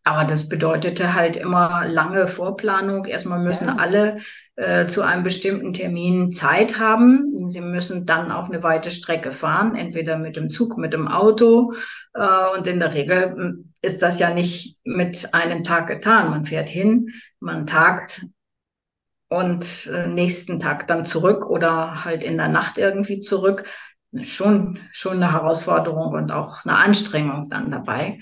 [0.03, 3.05] Aber das bedeutete halt immer lange Vorplanung.
[3.05, 3.75] Erstmal müssen ja.
[3.75, 4.17] alle
[4.55, 7.49] äh, zu einem bestimmten Termin Zeit haben.
[7.49, 11.73] Sie müssen dann auch eine weite Strecke fahren, entweder mit dem Zug, mit dem Auto.
[12.13, 16.31] Äh, und in der Regel hm, ist das ja nicht mit einem Tag getan.
[16.31, 18.25] Man fährt hin, man tagt
[19.31, 23.63] und äh, nächsten Tag dann zurück oder halt in der Nacht irgendwie zurück.
[24.23, 28.19] Schon, schon eine Herausforderung und auch eine Anstrengung dann dabei.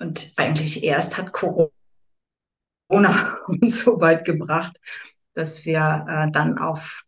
[0.00, 1.70] Und eigentlich erst hat Corona
[3.46, 4.80] uns so weit gebracht,
[5.34, 7.04] dass wir äh, dann auf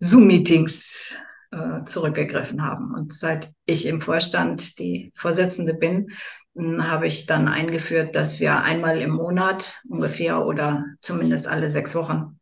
[0.00, 1.14] Zoom-Meetings
[1.52, 2.92] äh, zurückgegriffen haben.
[2.94, 6.10] Und seit ich im Vorstand die Vorsitzende bin,
[6.54, 11.94] hm, habe ich dann eingeführt, dass wir einmal im Monat ungefähr oder zumindest alle sechs
[11.94, 12.38] Wochen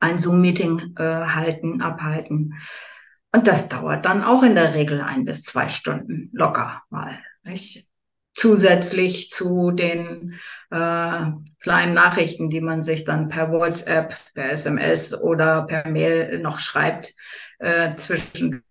[0.00, 2.54] ein Zoom-Meeting äh, halten, abhalten.
[3.32, 7.18] Und das dauert dann auch in der Regel ein bis zwei Stunden locker mal.
[7.44, 7.88] Nicht?
[8.36, 10.34] zusätzlich zu den
[10.70, 11.20] äh,
[11.62, 17.14] kleinen Nachrichten, die man sich dann per WhatsApp, per SMS oder per Mail noch schreibt,
[17.58, 18.62] äh, zwischen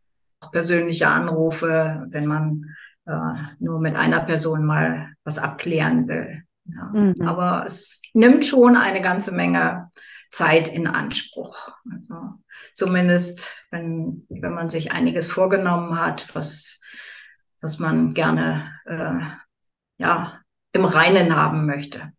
[0.52, 2.76] persönliche Anrufe, wenn man
[3.08, 6.44] äh, nur mit einer Person mal was abklären will.
[6.66, 6.84] Ja.
[6.94, 7.28] Mhm.
[7.28, 9.90] Aber es nimmt schon eine ganze Menge
[10.32, 11.70] Zeit in Anspruch.
[11.92, 12.40] Also,
[12.74, 16.82] zumindest, wenn, wenn man sich einiges vorgenommen hat, was,
[17.62, 19.20] was man gerne äh,
[19.98, 20.42] ja,
[20.74, 22.12] im Reinen haben möchte.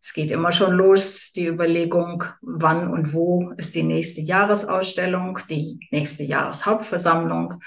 [0.00, 5.80] Es geht immer schon los, die Überlegung, wann und wo ist die nächste Jahresausstellung, die
[5.90, 7.62] nächste Jahreshauptversammlung,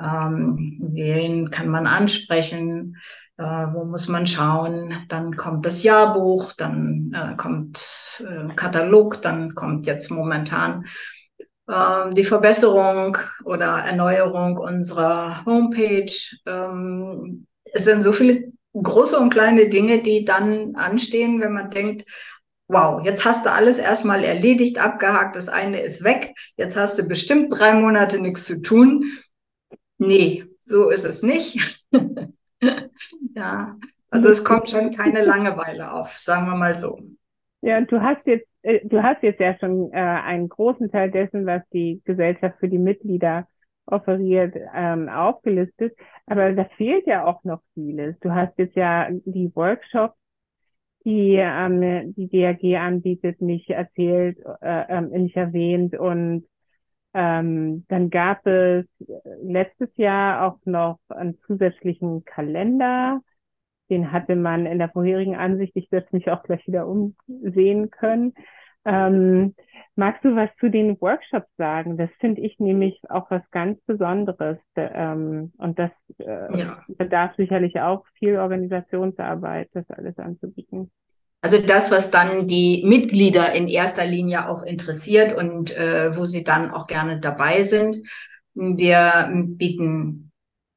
[0.00, 2.96] ähm, wen kann man ansprechen,
[3.36, 9.54] äh, wo muss man schauen, dann kommt das Jahrbuch, dann äh, kommt äh, Katalog, dann
[9.54, 10.86] kommt jetzt momentan
[11.68, 16.12] ähm, die Verbesserung oder Erneuerung unserer Homepage.
[16.46, 22.04] Ähm, es sind so viele große und kleine Dinge, die dann anstehen, wenn man denkt,
[22.68, 27.04] wow, jetzt hast du alles erstmal erledigt, abgehakt, das eine ist weg, jetzt hast du
[27.04, 29.04] bestimmt drei Monate nichts zu tun.
[30.02, 31.80] Nee, so ist es nicht.
[33.36, 33.76] ja,
[34.10, 36.98] also es kommt schon keine Langeweile auf, sagen wir mal so.
[37.60, 41.46] Ja, du hast jetzt, äh, du hast jetzt ja schon äh, einen großen Teil dessen,
[41.46, 43.46] was die Gesellschaft für die Mitglieder
[43.86, 45.96] offeriert, ähm, aufgelistet.
[46.26, 48.18] Aber da fehlt ja auch noch vieles.
[48.20, 50.16] Du hast jetzt ja die Workshops,
[51.04, 55.96] die ähm, die DRG anbietet, nicht erzählt, äh, ähm, nicht erwähnt.
[55.96, 56.44] Und
[57.14, 58.86] ähm, dann gab es
[59.42, 63.20] letztes Jahr auch noch einen zusätzlichen Kalender.
[63.90, 68.34] Den hatte man in der vorherigen Ansicht, ich werde mich auch gleich wieder umsehen können.
[68.84, 69.54] Ähm,
[69.94, 71.96] magst du was zu den Workshops sagen?
[71.96, 74.58] Das finde ich nämlich auch was ganz Besonderes.
[74.76, 76.82] Ähm, und das äh, ja.
[76.88, 80.90] bedarf sicherlich auch viel Organisationsarbeit, das alles anzubieten.
[81.42, 86.44] Also das, was dann die Mitglieder in erster Linie auch interessiert und äh, wo sie
[86.44, 88.06] dann auch gerne dabei sind.
[88.54, 90.30] Wir bieten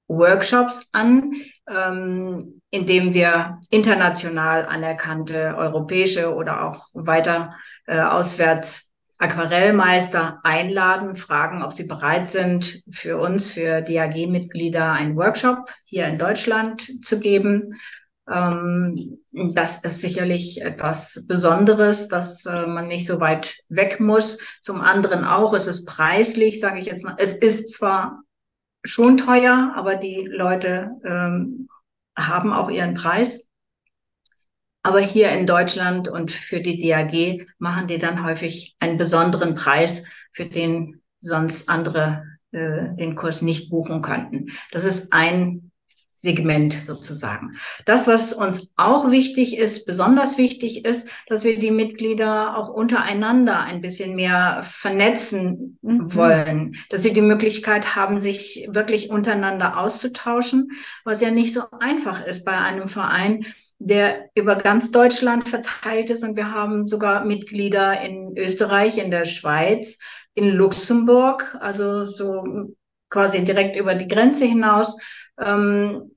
[0.08, 1.34] Workshops an,
[1.70, 11.74] ähm, indem wir international anerkannte europäische oder auch weiter äh, auswärts Aquarellmeister einladen, fragen, ob
[11.74, 17.80] sie bereit sind, für uns, für DAG-Mitglieder einen Workshop hier in Deutschland zu geben.
[18.28, 24.40] Ähm, das ist sicherlich etwas Besonderes, dass äh, man nicht so weit weg muss.
[24.62, 27.16] Zum anderen auch, es ist preislich, sage ich jetzt mal.
[27.18, 28.24] Es ist zwar
[28.84, 31.68] schon teuer, aber die Leute ähm,
[32.18, 33.50] haben auch ihren Preis.
[34.84, 40.06] Aber hier in Deutschland und für die DAG machen die dann häufig einen besonderen Preis,
[40.32, 44.52] für den sonst andere äh, den Kurs nicht buchen könnten.
[44.72, 45.72] Das ist ein
[46.26, 47.52] Segment sozusagen.
[47.86, 53.62] Das, was uns auch wichtig ist, besonders wichtig ist, dass wir die Mitglieder auch untereinander
[53.62, 56.14] ein bisschen mehr vernetzen mhm.
[56.14, 60.72] wollen, dass sie die Möglichkeit haben, sich wirklich untereinander auszutauschen,
[61.06, 63.46] was ja nicht so einfach ist bei einem Verein,
[63.78, 69.26] der über ganz Deutschland verteilt ist und wir haben sogar Mitglieder in Österreich, in der
[69.26, 70.00] Schweiz,
[70.34, 72.74] in Luxemburg, also so
[73.10, 74.98] quasi direkt über die Grenze hinaus
[75.40, 76.12] ähm,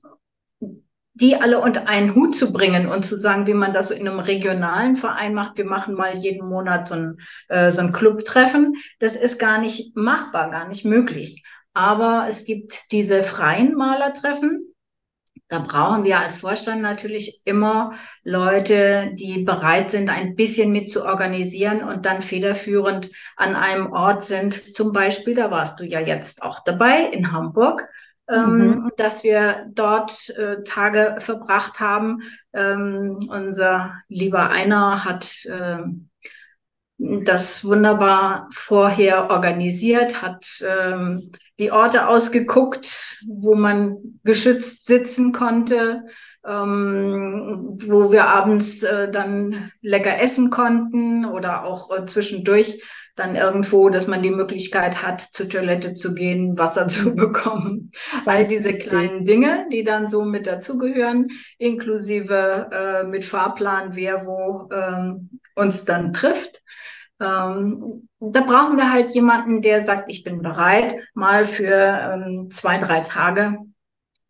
[1.21, 4.19] die alle unter einen Hut zu bringen und zu sagen, wie man das in einem
[4.19, 7.17] regionalen Verein macht, wir machen mal jeden Monat so ein,
[7.49, 11.43] äh, so ein Clubtreffen, das ist gar nicht machbar, gar nicht möglich.
[11.73, 14.73] Aber es gibt diese freien Malertreffen,
[15.51, 17.93] Da brauchen wir als Vorstand natürlich immer
[18.23, 24.23] Leute, die bereit sind, ein bisschen mit zu organisieren und dann federführend an einem Ort
[24.23, 24.53] sind.
[24.73, 27.87] Zum Beispiel, da warst du ja jetzt auch dabei in Hamburg,
[28.29, 28.91] ähm, mhm.
[28.97, 32.21] dass wir dort äh, Tage verbracht haben.
[32.53, 35.79] Ähm, unser lieber Einer hat äh,
[36.99, 46.05] das wunderbar vorher organisiert, hat ähm, die Orte ausgeguckt, wo man geschützt sitzen konnte,
[46.45, 52.81] ähm, wo wir abends äh, dann lecker essen konnten oder auch äh, zwischendurch
[53.19, 57.91] dann irgendwo, dass man die Möglichkeit hat, zur Toilette zu gehen, Wasser zu bekommen.
[58.25, 64.69] All diese kleinen Dinge, die dann so mit dazugehören, inklusive äh, mit Fahrplan, wer wo
[64.73, 66.61] ähm, uns dann trifft.
[67.19, 72.77] Ähm, da brauchen wir halt jemanden, der sagt, ich bin bereit, mal für ähm, zwei,
[72.77, 73.57] drei Tage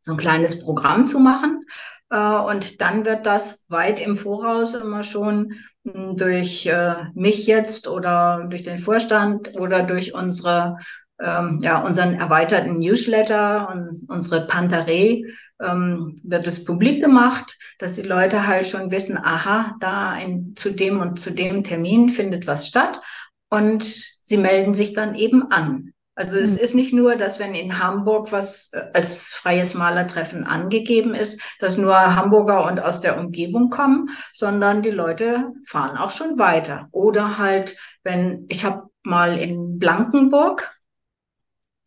[0.01, 1.65] so ein kleines Programm zu machen.
[2.09, 5.53] Äh, und dann wird das weit im Voraus immer schon
[5.83, 10.77] durch äh, mich jetzt oder durch den Vorstand oder durch unsere
[11.21, 15.23] ähm, ja unseren erweiterten Newsletter und unsere Pantarei
[15.61, 20.71] ähm, wird es publik gemacht, dass die Leute halt schon wissen, aha, da ein, zu
[20.71, 23.01] dem und zu dem Termin findet was statt
[23.49, 25.93] und sie melden sich dann eben an.
[26.19, 26.63] Also es hm.
[26.65, 31.77] ist nicht nur, dass wenn in Hamburg was äh, als freies Malertreffen angegeben ist, dass
[31.77, 36.89] nur Hamburger und aus der Umgebung kommen, sondern die Leute fahren auch schon weiter.
[36.91, 40.69] Oder halt, wenn ich habe mal in Blankenburg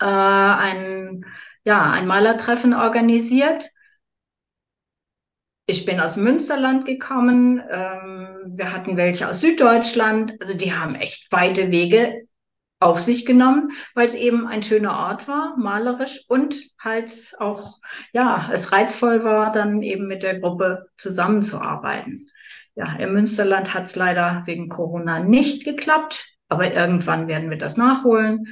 [0.00, 1.26] äh, ein
[1.64, 3.68] ja ein Malertreffen organisiert.
[5.66, 7.62] Ich bin aus Münsterland gekommen.
[7.70, 10.36] Ähm, wir hatten welche aus Süddeutschland.
[10.40, 12.26] Also die haben echt weite Wege
[12.82, 17.78] auf sich genommen, weil es eben ein schöner Ort war, malerisch und halt auch,
[18.12, 22.28] ja, es reizvoll war, dann eben mit der Gruppe zusammenzuarbeiten.
[22.74, 27.76] Ja, im Münsterland hat es leider wegen Corona nicht geklappt, aber irgendwann werden wir das
[27.76, 28.46] nachholen.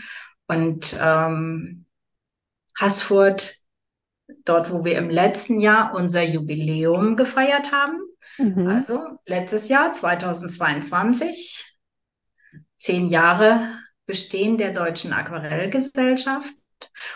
[0.47, 1.87] Und ähm,
[2.79, 3.57] Haßfurt,
[4.45, 7.99] dort, wo wir im letzten Jahr unser Jubiläum gefeiert haben,
[8.39, 8.67] mhm.
[8.67, 11.79] also letztes Jahr 2022,
[12.77, 13.79] zehn Jahre
[14.11, 16.53] Bestehen der Deutschen Aquarellgesellschaft.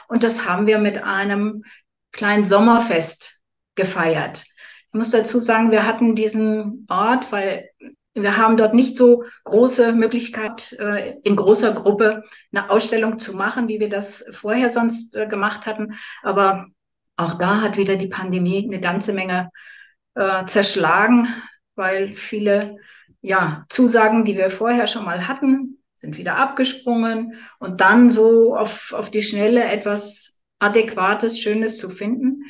[0.07, 1.65] Und das haben wir mit einem
[2.13, 3.41] kleinen Sommerfest
[3.75, 4.45] gefeiert.
[4.45, 7.69] Ich muss dazu sagen, wir hatten diesen Ort, weil
[8.15, 12.23] wir haben dort nicht so große Möglichkeit, äh, in großer Gruppe
[12.53, 15.95] eine Ausstellung zu machen, wie wir das vorher sonst äh, gemacht hatten.
[16.23, 16.69] Aber
[17.17, 19.51] auch da hat wieder die Pandemie eine ganze Menge
[20.15, 21.27] äh, zerschlagen,
[21.75, 22.77] weil viele
[23.21, 28.93] ja, Zusagen, die wir vorher schon mal hatten, sind wieder abgesprungen und dann so auf,
[28.93, 32.45] auf die Schnelle etwas Adäquates, Schönes zu finden.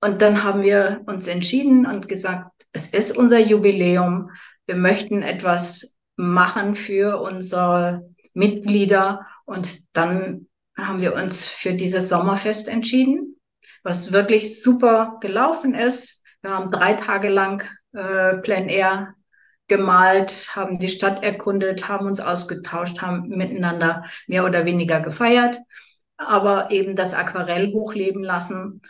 [0.00, 4.30] Und dann haben wir uns entschieden und gesagt, es ist unser Jubiläum.
[4.66, 9.26] Wir möchten etwas machen für unsere Mitglieder.
[9.44, 13.36] Und dann haben wir uns für dieses Sommerfest entschieden,
[13.82, 16.22] was wirklich super gelaufen ist.
[16.42, 19.15] Wir haben drei Tage lang äh, Plan Air
[19.68, 25.58] gemalt, haben die Stadt erkundet, haben uns ausgetauscht, haben miteinander mehr oder weniger gefeiert,
[26.16, 28.80] aber eben das Aquarell hochleben lassen.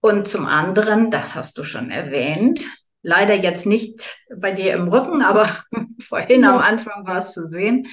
[0.00, 2.66] Und zum anderen, das hast du schon erwähnt,
[3.02, 5.46] leider jetzt nicht bei dir im Rücken, aber
[6.00, 7.86] vorhin am Anfang war es zu sehen,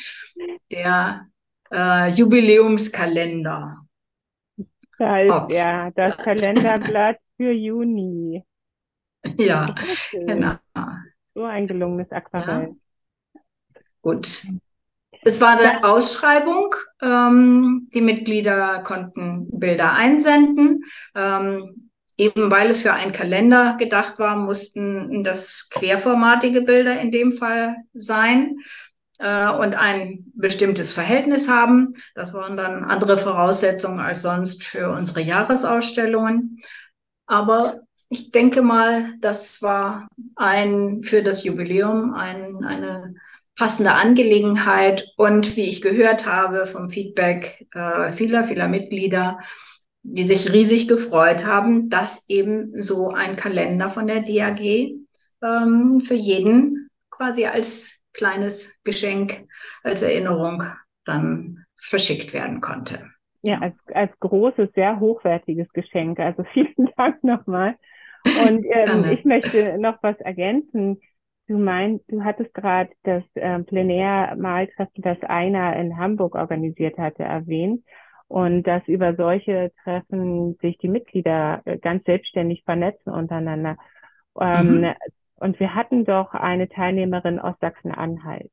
[0.72, 1.28] der
[1.72, 3.86] äh, Jubiläumskalender.
[4.98, 8.44] Das heißt, ja, das Kalenderblatt für Juni.
[9.38, 9.76] Ja,
[10.12, 10.58] genau.
[11.40, 12.76] So ein gelungenes Aquarell.
[13.34, 13.42] Ja.
[14.02, 14.44] Gut.
[15.24, 16.76] Es war eine Ausschreibung.
[17.02, 20.84] Ähm, die Mitglieder konnten Bilder einsenden.
[21.16, 27.32] Ähm, Eben weil es für einen Kalender gedacht war, mussten das querformatige Bilder in dem
[27.32, 28.58] Fall sein
[29.20, 31.94] äh, und ein bestimmtes Verhältnis haben.
[32.16, 36.58] Das waren dann andere Voraussetzungen als sonst für unsere Jahresausstellungen.
[37.26, 43.16] Aber ich denke mal, das war ein für das Jubiläum ein, eine
[43.56, 45.08] passende Angelegenheit.
[45.16, 49.40] Und wie ich gehört habe vom Feedback äh, vieler, vieler Mitglieder,
[50.02, 54.96] die sich riesig gefreut haben, dass eben so ein Kalender von der DAG
[55.44, 59.48] ähm, für jeden quasi als kleines Geschenk,
[59.84, 60.64] als Erinnerung
[61.06, 63.04] dann verschickt werden konnte.
[63.42, 66.20] Ja, als, als großes, sehr hochwertiges Geschenk.
[66.20, 67.76] Also vielen Dank nochmal.
[68.26, 71.00] Und ähm, ich möchte noch was ergänzen.
[71.48, 77.84] Du meinst, du hattest gerade das ähm, Plenär-Maltreffen, das einer in Hamburg organisiert hatte, erwähnt.
[78.30, 83.76] und dass über solche Treffen sich die Mitglieder äh, ganz selbstständig vernetzen untereinander.
[84.40, 84.94] Ähm, mhm.
[85.36, 88.52] Und wir hatten doch eine Teilnehmerin aus Sachsen-Anhalt.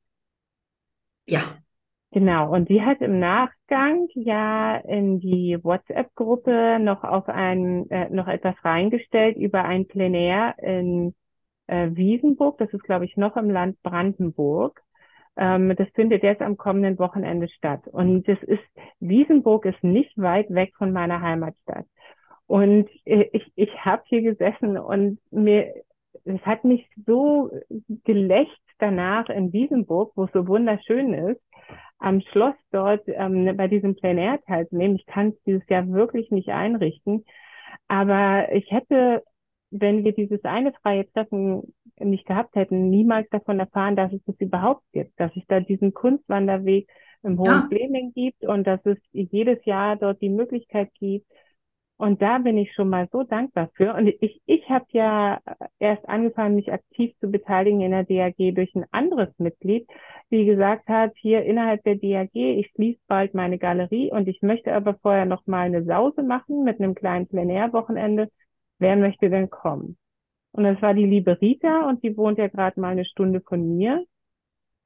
[1.27, 1.59] Ja.
[2.17, 8.27] Genau, und die hat im Nachgang ja in die WhatsApp-Gruppe noch auf ein, äh, noch
[8.27, 11.15] etwas reingestellt über ein Plenär in
[11.67, 14.83] äh, Wiesenburg, das ist glaube ich noch im Land Brandenburg.
[15.37, 17.87] Ähm, das findet jetzt am kommenden Wochenende statt.
[17.87, 18.65] Und das ist,
[18.99, 21.85] Wiesenburg ist nicht weit weg von meiner Heimatstadt.
[22.47, 25.71] Und ich, ich habe hier gesessen und mir,
[26.25, 27.51] es hat mich so
[28.05, 31.41] gelächt danach in Wiesenburg, wo es so wunderschön ist,
[31.99, 34.97] am Schloss dort ähm, bei diesem Plenär teilzunehmen.
[34.97, 37.25] Ich kann es dieses Jahr wirklich nicht einrichten.
[37.89, 39.23] Aber ich hätte
[39.71, 44.37] wenn wir dieses eine freie Treffen nicht gehabt hätten, niemals davon erfahren, dass es das
[44.39, 46.89] überhaupt gibt, dass es da diesen Kunstwanderweg
[47.23, 47.67] im Hohen ja.
[47.69, 51.27] Fleming gibt und dass es jedes Jahr dort die Möglichkeit gibt.
[51.99, 53.95] Und da bin ich schon mal so dankbar für.
[53.95, 55.41] Und ich, ich habe ja
[55.79, 59.89] erst angefangen, mich aktiv zu beteiligen in der DAG durch ein anderes Mitglied,
[60.31, 64.75] die gesagt hat, hier innerhalb der DAG, ich schließe bald meine Galerie und ich möchte
[64.75, 68.29] aber vorher noch mal eine Sause machen mit einem kleinen Plenärwochenende
[68.79, 69.97] wer möchte denn kommen?
[70.53, 73.77] Und das war die liebe Rita und die wohnt ja gerade mal eine Stunde von
[73.77, 74.05] mir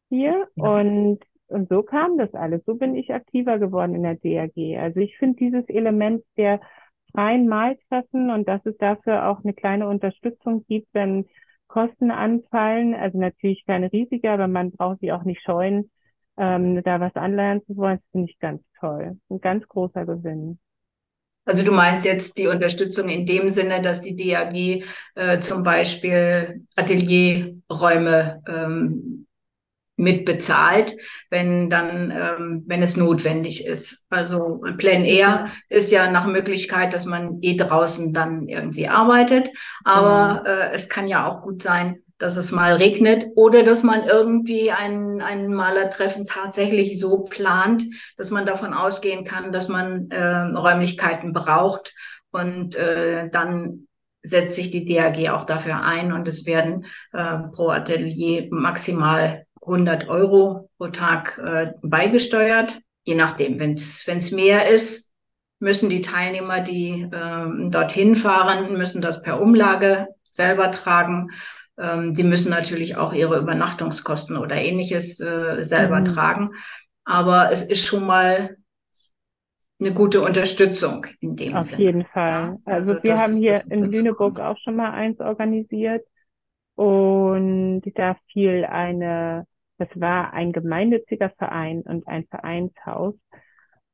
[0.09, 0.49] hier.
[0.57, 0.69] Ja.
[0.69, 2.63] Und, und so kam das alles.
[2.67, 4.79] So bin ich aktiver geworden in der DAG.
[4.79, 6.61] Also ich finde dieses Element der
[7.13, 11.27] freien Maltreffen und dass es dafür auch eine kleine Unterstützung gibt, wenn
[11.69, 15.91] Kosten anfallen, also natürlich keine riesige, aber man braucht sie auch nicht scheuen,
[16.37, 19.19] ähm, da was anleihen zu wollen, das finde ich ganz toll.
[19.29, 20.59] Ein ganz großer Gewinn.
[21.45, 24.85] Also du meinst jetzt die Unterstützung in dem Sinne, dass die DAG
[25.15, 29.27] äh, zum Beispiel Atelierräume ähm,
[30.01, 30.97] mitbezahlt,
[31.29, 34.07] wenn dann, ähm, wenn es notwendig ist.
[34.11, 39.51] Also Plan Air ist ja nach Möglichkeit, dass man eh draußen dann irgendwie arbeitet,
[39.85, 40.47] aber mhm.
[40.47, 44.71] äh, es kann ja auch gut sein, dass es mal regnet oder dass man irgendwie
[44.71, 47.85] ein, ein Malertreffen tatsächlich so plant,
[48.17, 51.95] dass man davon ausgehen kann, dass man äh, Räumlichkeiten braucht
[52.31, 53.87] und äh, dann
[54.23, 60.09] setzt sich die DAG auch dafür ein und es werden äh, pro Atelier maximal 100
[60.09, 62.81] Euro pro Tag äh, beigesteuert.
[63.05, 65.13] Je nachdem, wenn es mehr ist,
[65.59, 71.31] müssen die Teilnehmer, die äh, dorthin fahren, müssen das per Umlage selber tragen.
[71.79, 76.05] Ähm, die müssen natürlich auch ihre Übernachtungskosten oder ähnliches äh, selber mhm.
[76.05, 76.51] tragen.
[77.05, 78.57] Aber es ist schon mal
[79.81, 81.77] eine gute Unterstützung in dem Auf Sinne.
[81.77, 82.31] Auf jeden Fall.
[82.31, 86.05] Ja, also, also, wir haben hier in Lüneburg auch schon mal eins organisiert
[86.81, 93.15] und da fiel eine, das war ein gemeinnütziger Verein und ein Vereinshaus.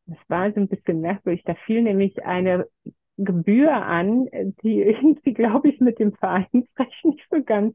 [0.07, 1.43] Das war so ein bisschen merkwürdig.
[1.45, 2.69] Da fiel nämlich eine
[3.17, 4.29] Gebühr an,
[4.63, 7.75] die irgendwie, glaube ich, mit dem Vereinsrecht nicht so ganz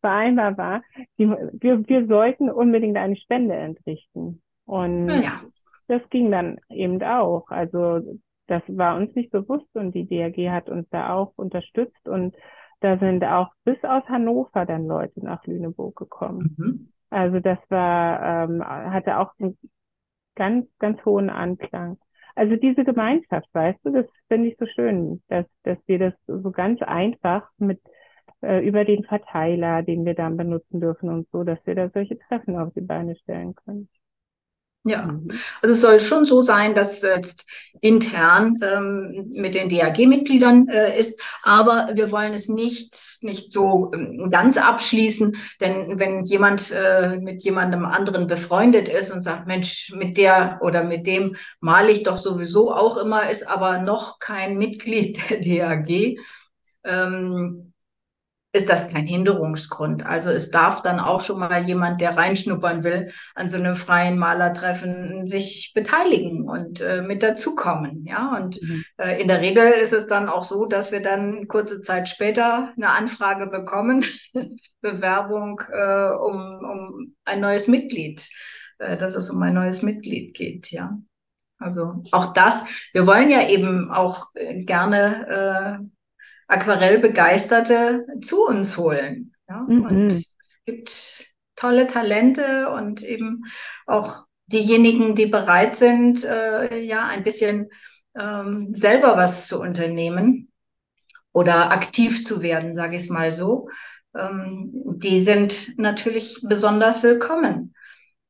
[0.00, 0.82] vereinbar war.
[1.18, 4.40] Die, wir, wir sollten unbedingt eine Spende entrichten.
[4.64, 5.42] Und ja.
[5.86, 7.50] das ging dann eben auch.
[7.50, 8.00] Also
[8.46, 12.34] das war uns nicht bewusst und die DRG hat uns da auch unterstützt und
[12.80, 16.56] da sind auch bis aus Hannover dann Leute nach Lüneburg gekommen.
[16.58, 16.92] Mhm.
[17.10, 19.56] Also das war, ähm, hatte auch einen
[20.34, 21.98] ganz, ganz hohen Anklang.
[22.34, 26.50] Also diese Gemeinschaft, weißt du, das finde ich so schön, dass, dass wir das so
[26.50, 27.80] ganz einfach mit
[28.42, 32.18] äh, über den Verteiler, den wir dann benutzen dürfen und so, dass wir da solche
[32.18, 33.88] Treffen auf die Beine stellen können.
[34.86, 35.26] Ja, mhm.
[35.62, 37.44] also es soll schon so sein, dass jetzt
[37.80, 44.30] intern ähm, mit den DAG-Mitgliedern äh, ist, aber wir wollen es nicht nicht so ähm,
[44.30, 50.16] ganz abschließen, denn wenn jemand äh, mit jemandem anderen befreundet ist und sagt, Mensch, mit
[50.16, 55.18] der oder mit dem male ich doch sowieso auch immer, ist aber noch kein Mitglied
[55.30, 56.16] der DAG,
[56.84, 57.72] ähm,
[58.56, 60.06] ist das kein Hinderungsgrund.
[60.06, 64.18] Also es darf dann auch schon mal jemand, der reinschnuppern will, an so einem freien
[64.18, 68.06] Malertreffen sich beteiligen und äh, mit dazukommen.
[68.06, 68.84] Ja, und mhm.
[68.96, 72.72] äh, in der Regel ist es dann auch so, dass wir dann kurze Zeit später
[72.76, 74.04] eine Anfrage bekommen,
[74.80, 78.26] Bewerbung äh, um, um ein neues Mitglied,
[78.78, 80.70] äh, dass es um ein neues Mitglied geht.
[80.70, 80.98] Ja.
[81.58, 85.95] Also auch das, wir wollen ja eben auch äh, gerne äh,
[86.48, 89.34] Aquarellbegeisterte zu uns holen.
[89.48, 89.64] Ja?
[89.68, 89.84] Mhm.
[89.84, 90.34] Und es
[90.64, 91.26] gibt
[91.56, 93.44] tolle Talente und eben
[93.86, 97.70] auch diejenigen, die bereit sind, äh, ja, ein bisschen
[98.16, 100.52] ähm, selber was zu unternehmen
[101.32, 103.68] oder aktiv zu werden, sage ich es mal so.
[104.16, 107.74] Ähm, die sind natürlich besonders willkommen.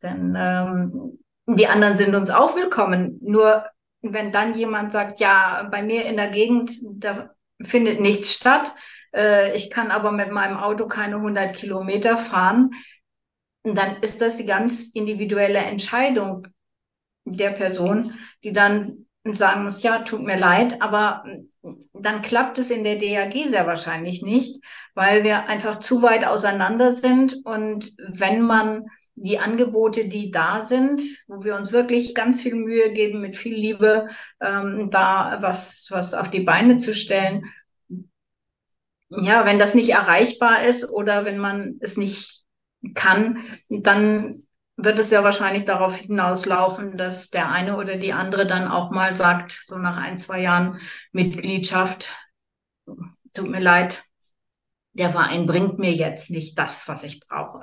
[0.02, 3.18] Denn ähm, die anderen sind uns auch willkommen.
[3.22, 3.66] Nur
[4.02, 7.30] wenn dann jemand sagt, ja, bei mir in der Gegend, da
[7.62, 8.74] findet nichts statt,
[9.14, 12.70] äh, ich kann aber mit meinem Auto keine 100 Kilometer fahren,
[13.64, 16.46] dann ist das die ganz individuelle Entscheidung
[17.24, 21.24] der Person, die dann sagen muss, ja, tut mir leid, aber
[21.92, 24.62] dann klappt es in der DAG sehr wahrscheinlich nicht,
[24.94, 27.44] weil wir einfach zu weit auseinander sind.
[27.44, 28.86] Und wenn man
[29.16, 33.54] die Angebote, die da sind, wo wir uns wirklich ganz viel Mühe geben, mit viel
[33.54, 34.08] Liebe
[34.40, 37.44] ähm, da was, was auf die Beine zu stellen,
[39.08, 42.44] ja, wenn das nicht erreichbar ist oder wenn man es nicht
[42.94, 44.42] kann, dann
[44.76, 49.14] wird es ja wahrscheinlich darauf hinauslaufen, dass der eine oder die andere dann auch mal
[49.16, 50.80] sagt, so nach ein, zwei Jahren
[51.12, 52.10] Mitgliedschaft,
[53.32, 54.02] tut mir leid,
[54.92, 57.60] der Verein bringt mir jetzt nicht das, was ich brauche.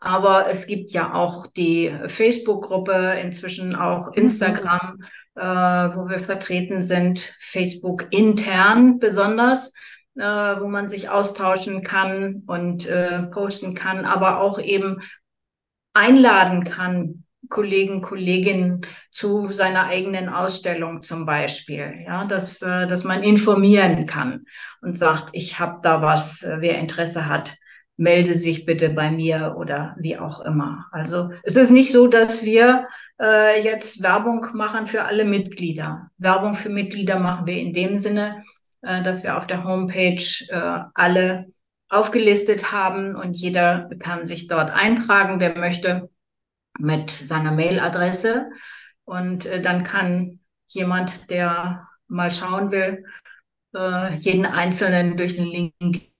[0.00, 4.14] Aber es gibt ja auch die Facebook-Gruppe, inzwischen auch mhm.
[4.14, 4.98] Instagram,
[5.36, 9.72] äh, wo wir vertreten sind, Facebook intern besonders
[10.16, 15.00] äh, wo man sich austauschen kann und äh, posten kann, aber auch eben
[15.94, 23.22] einladen kann, Kollegen, Kolleginnen zu seiner eigenen Ausstellung zum Beispiel, ja, dass, äh, dass man
[23.22, 24.44] informieren kann
[24.82, 27.56] und sagt, ich habe da was, äh, wer Interesse hat,
[28.00, 30.86] melde sich bitte bei mir oder wie auch immer.
[30.90, 32.88] Also es ist nicht so, dass wir
[33.20, 36.10] äh, jetzt Werbung machen für alle Mitglieder.
[36.16, 38.42] Werbung für Mitglieder machen wir in dem Sinne,
[38.80, 41.52] äh, dass wir auf der Homepage äh, alle
[41.90, 46.08] aufgelistet haben und jeder kann sich dort eintragen, wer möchte,
[46.78, 48.50] mit seiner Mailadresse.
[49.04, 53.04] Und äh, dann kann jemand, der mal schauen will,
[53.76, 56.10] äh, jeden Einzelnen durch den Link.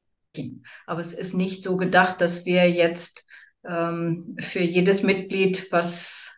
[0.87, 3.27] Aber es ist nicht so gedacht, dass wir jetzt
[3.67, 6.31] ähm, für jedes Mitglied, was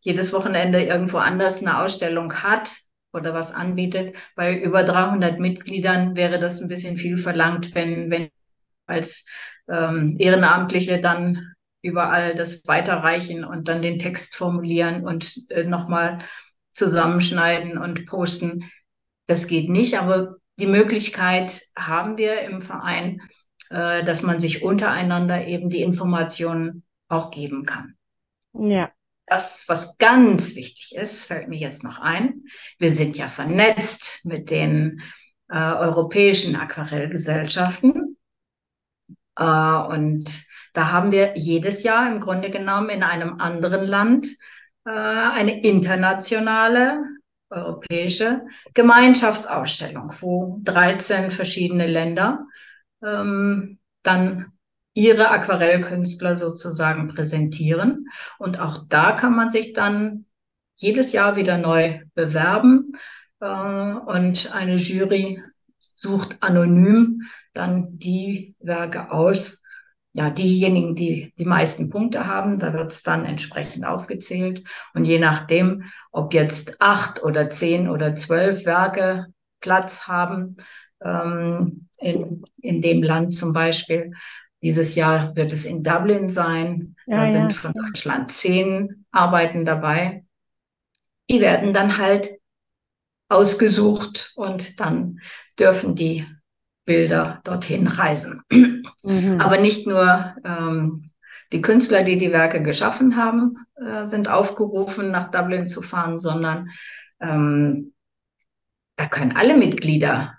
[0.00, 2.70] jedes Wochenende irgendwo anders eine Ausstellung hat,
[3.12, 4.16] oder was anbietet.
[4.36, 8.28] Bei über 300 Mitgliedern wäre das ein bisschen viel verlangt, wenn, wenn
[8.86, 9.26] als
[9.68, 16.18] ähm, Ehrenamtliche dann überall das weiterreichen und dann den Text formulieren und äh, nochmal
[16.70, 18.70] zusammenschneiden und posten.
[19.26, 23.20] Das geht nicht, aber die Möglichkeit haben wir im Verein,
[23.70, 27.96] äh, dass man sich untereinander eben die Informationen auch geben kann.
[28.52, 28.90] Ja
[29.30, 32.42] das, was ganz wichtig ist, fällt mir jetzt noch ein.
[32.78, 35.02] Wir sind ja vernetzt mit den
[35.48, 38.16] äh, europäischen Aquarellgesellschaften.
[39.36, 44.26] Äh, und da haben wir jedes Jahr im Grunde genommen in einem anderen Land
[44.84, 47.00] äh, eine internationale
[47.50, 48.42] europäische
[48.74, 52.46] Gemeinschaftsausstellung, wo 13 verschiedene Länder
[53.02, 54.52] ähm, dann
[54.94, 58.08] ihre Aquarellkünstler sozusagen präsentieren.
[58.38, 60.26] Und auch da kann man sich dann
[60.76, 62.92] jedes Jahr wieder neu bewerben.
[63.40, 65.42] Äh, und eine Jury
[65.78, 67.22] sucht anonym
[67.52, 69.62] dann die Werke aus.
[70.12, 74.64] Ja, diejenigen, die die meisten Punkte haben, da wird es dann entsprechend aufgezählt.
[74.92, 79.26] Und je nachdem, ob jetzt acht oder zehn oder zwölf Werke
[79.60, 80.56] Platz haben,
[81.02, 84.12] ähm, in, in dem Land zum Beispiel,
[84.62, 86.96] dieses Jahr wird es in Dublin sein.
[87.06, 90.24] Ja, da sind von Deutschland zehn Arbeiten dabei.
[91.30, 92.30] Die werden dann halt
[93.28, 95.20] ausgesucht und dann
[95.58, 96.26] dürfen die
[96.90, 98.42] Bilder dorthin reisen.
[99.04, 99.40] Mhm.
[99.40, 101.10] Aber nicht nur ähm,
[101.52, 106.70] die Künstler, die die Werke geschaffen haben, äh, sind aufgerufen, nach Dublin zu fahren, sondern
[107.20, 107.92] ähm,
[108.96, 110.34] da können alle Mitglieder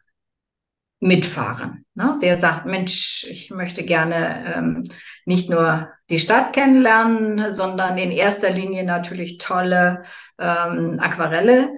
[1.00, 1.86] mitfahren.
[1.96, 2.18] Ne?
[2.20, 4.84] Wer sagt, Mensch, ich möchte gerne ähm,
[5.26, 10.04] nicht nur die Stadt kennenlernen, sondern in erster Linie natürlich tolle
[10.38, 11.70] ähm, Aquarelle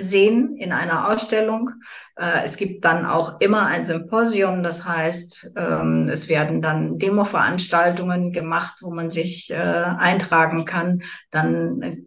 [0.00, 1.70] sehen in einer Ausstellung.
[2.16, 8.32] Äh, es gibt dann auch immer ein Symposium, das heißt, ähm, es werden dann Demo-Veranstaltungen
[8.32, 11.02] gemacht, wo man sich äh, eintragen kann.
[11.30, 12.06] Dann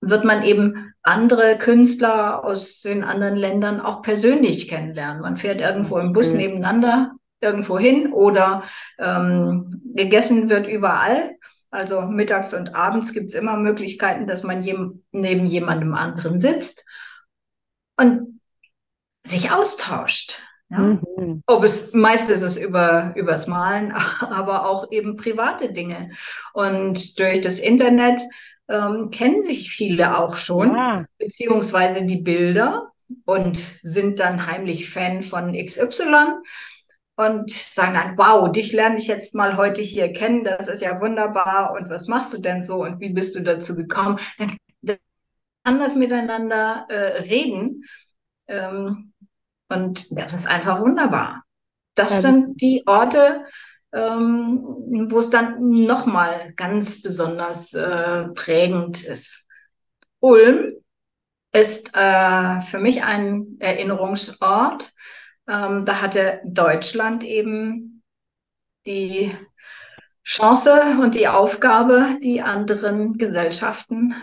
[0.00, 5.22] wird man eben andere Künstler aus den anderen Ländern auch persönlich kennenlernen.
[5.22, 6.38] Man fährt irgendwo im Bus mhm.
[6.38, 8.62] nebeneinander irgendwo hin oder
[8.98, 11.36] ähm, gegessen wird überall.
[11.70, 16.86] Also mittags und abends gibt es immer Möglichkeiten, dass man jem, neben jemandem anderen sitzt
[17.96, 18.40] und
[19.24, 20.42] sich austauscht.
[20.70, 20.78] Ja?
[20.78, 21.42] Mhm.
[21.46, 26.10] Ob es meist ist es über übers Malen, aber auch eben private Dinge.
[26.52, 28.22] Und durch das Internet
[28.68, 31.04] ähm, kennen sich viele auch schon, ja.
[31.18, 32.92] beziehungsweise die Bilder
[33.24, 36.40] und sind dann heimlich Fan von XY
[37.16, 41.00] und sagen dann, wow, dich lerne ich jetzt mal heute hier kennen, das ist ja
[41.00, 44.18] wunderbar und was machst du denn so und wie bist du dazu gekommen?
[44.38, 44.56] Dann,
[45.66, 47.84] anders miteinander äh, reden.
[48.48, 49.12] Ähm,
[49.68, 51.42] und das ist einfach wunderbar.
[51.94, 53.44] Das ja, sind die Orte,
[53.92, 54.60] ähm,
[55.10, 59.46] wo es dann nochmal ganz besonders äh, prägend ist.
[60.20, 60.72] Ulm
[61.52, 64.92] ist äh, für mich ein Erinnerungsort.
[65.48, 68.02] Ähm, da hatte Deutschland eben
[68.84, 69.34] die
[70.22, 74.14] Chance und die Aufgabe, die anderen Gesellschaften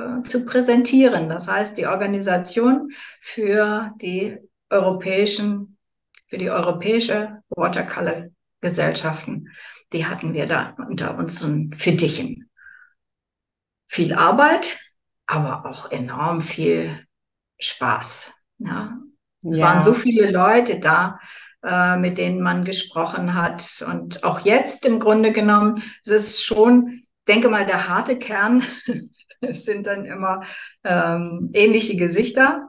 [0.00, 1.28] äh, zu präsentieren.
[1.28, 2.90] Das heißt, die Organisation
[3.20, 4.38] für die
[4.70, 5.78] europäischen,
[6.26, 8.28] für die europäische Watercolor
[8.60, 9.48] Gesellschaften,
[9.92, 12.50] die hatten wir da unter unseren Fittichen.
[13.88, 14.78] Viel Arbeit,
[15.26, 17.06] aber auch enorm viel
[17.58, 18.34] Spaß.
[18.58, 18.98] Ja.
[19.42, 19.66] Es ja.
[19.66, 21.18] waren so viele Leute da,
[21.62, 23.84] äh, mit denen man gesprochen hat.
[23.86, 28.62] Und auch jetzt im Grunde genommen, es ist schon, denke mal, der harte Kern.
[29.40, 30.42] Es sind dann immer
[30.84, 32.68] ähm, ähnliche Gesichter.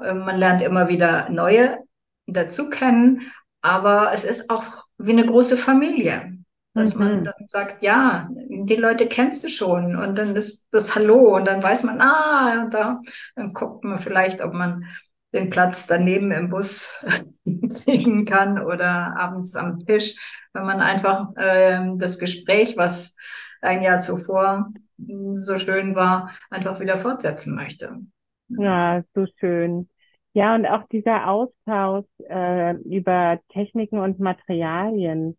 [0.00, 1.78] Äh, man lernt immer wieder neue
[2.26, 3.32] dazu kennen.
[3.60, 4.64] Aber es ist auch
[4.98, 6.38] wie eine große Familie.
[6.74, 7.04] Dass mhm.
[7.04, 11.46] man dann sagt, ja, die Leute kennst du schon und dann ist das Hallo und
[11.46, 13.00] dann weiß man, ah, da,
[13.36, 14.86] dann guckt man vielleicht, ob man
[15.34, 17.04] den Platz daneben im Bus
[17.84, 20.16] kriegen kann oder abends am Tisch,
[20.54, 23.16] wenn man einfach äh, das Gespräch, was
[23.62, 28.00] ein Jahr zuvor so schön war, einfach wieder fortsetzen möchte.
[28.48, 29.88] Ja, so schön.
[30.34, 35.36] Ja, und auch dieser Austausch äh, über Techniken und Materialien,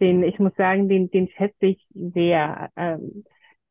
[0.00, 2.70] den, ich muss sagen, den, den schätze ich sehr.
[2.76, 3.24] Ähm,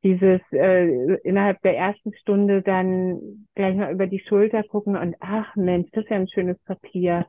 [0.04, 5.56] dieses äh, innerhalb der ersten Stunde dann gleich mal über die Schulter gucken und ach
[5.56, 7.26] Mensch, das ist ja ein schönes Papier.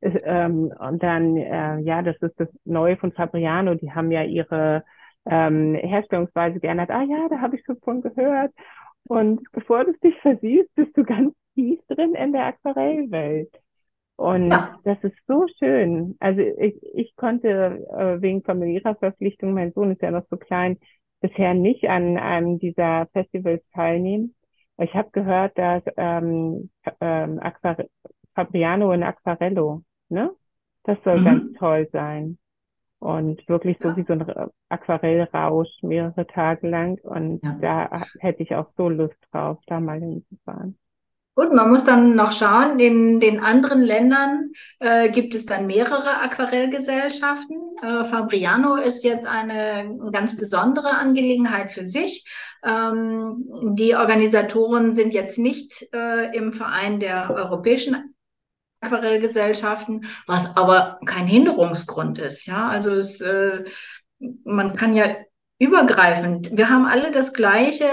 [0.00, 4.22] Ist, ähm, und dann, äh, ja, das ist das Neue von Fabriano, die haben ja
[4.22, 4.84] ihre
[5.26, 6.90] ähm, Herstellungsweise geändert.
[6.90, 8.52] Ah ja, da habe ich schon von gehört.
[9.08, 13.50] Und bevor du dich versiehst, bist du ganz tief drin in der Aquarellwelt.
[14.16, 14.78] Und ja.
[14.84, 16.16] das ist so schön.
[16.20, 20.78] Also ich, ich konnte äh, wegen familiärer Verpflichtung, mein Sohn ist ja noch so klein,
[21.20, 24.34] bisher nicht an einem dieser Festivals teilnehmen.
[24.78, 26.70] Ich habe gehört, dass ähm,
[27.00, 27.40] ähm,
[28.34, 30.30] Fabriano in Aquarello, ne?
[30.84, 31.24] Das soll mhm.
[31.24, 32.38] ganz toll sein.
[33.02, 33.96] Und wirklich so ja.
[33.96, 34.24] wie so ein
[34.68, 37.00] Aquarellrausch mehrere Tage lang.
[37.02, 37.58] Und ja.
[37.60, 40.78] da hätte ich auch so Lust drauf, da mal hinzufahren.
[41.34, 46.20] Gut, man muss dann noch schauen, in den anderen Ländern äh, gibt es dann mehrere
[46.20, 47.56] Aquarellgesellschaften.
[47.82, 52.24] Äh, Fabriano ist jetzt eine ganz besondere Angelegenheit für sich.
[52.64, 58.11] Ähm, die Organisatoren sind jetzt nicht äh, im Verein der europäischen
[58.82, 62.46] Aquarellgesellschaften, was aber kein Hinderungsgrund ist.
[62.46, 63.64] Ja, also es, äh,
[64.44, 65.16] man kann ja
[65.58, 67.86] übergreifend, wir haben alle das gleiche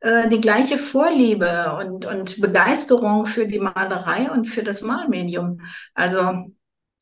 [0.00, 5.60] äh, die gleiche Vorliebe und, und Begeisterung für die Malerei und für das Malmedium.
[5.94, 6.52] Also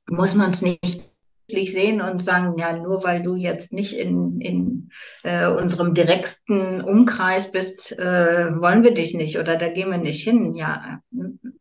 [0.06, 1.13] muss man es nicht
[1.50, 4.90] sehen und sagen, ja, nur weil du jetzt nicht in, in
[5.22, 10.24] äh, unserem direkten Umkreis bist, äh, wollen wir dich nicht oder da gehen wir nicht
[10.24, 10.54] hin.
[10.54, 11.00] Ja,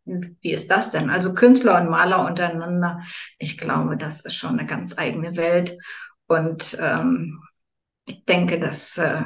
[0.05, 1.09] wie ist das denn?
[1.09, 3.01] Also Künstler und Maler untereinander,
[3.37, 5.77] ich glaube, das ist schon eine ganz eigene Welt.
[6.27, 7.41] Und ähm,
[8.05, 9.21] ich denke, dass äh,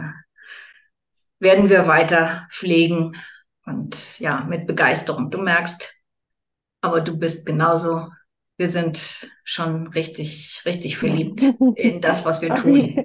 [1.39, 3.15] werden wir weiter pflegen
[3.65, 5.29] und ja, mit Begeisterung.
[5.29, 5.93] Du merkst,
[6.81, 8.09] aber du bist genauso.
[8.57, 11.41] Wir sind schon richtig, richtig verliebt
[11.75, 13.03] in das, was wir tun.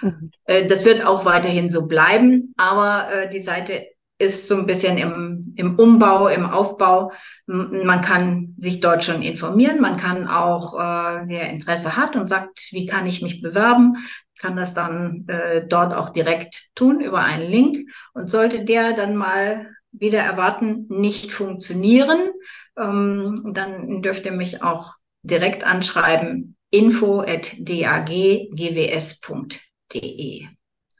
[0.00, 0.30] Mhm.
[0.44, 3.88] Äh, das wird auch weiterhin so bleiben, aber äh, die Seite
[4.18, 7.10] ist so ein bisschen im, im Umbau, im Aufbau.
[7.46, 9.80] Man kann sich dort schon informieren.
[9.80, 13.96] Man kann auch, äh, wer Interesse hat und sagt, wie kann ich mich bewerben,
[14.38, 17.90] kann das dann äh, dort auch direkt tun über einen Link.
[18.12, 22.32] Und sollte der dann mal wieder erwarten, nicht funktionieren,
[22.76, 28.48] ähm, dann dürft ihr mich auch direkt anschreiben, info at daggws.de.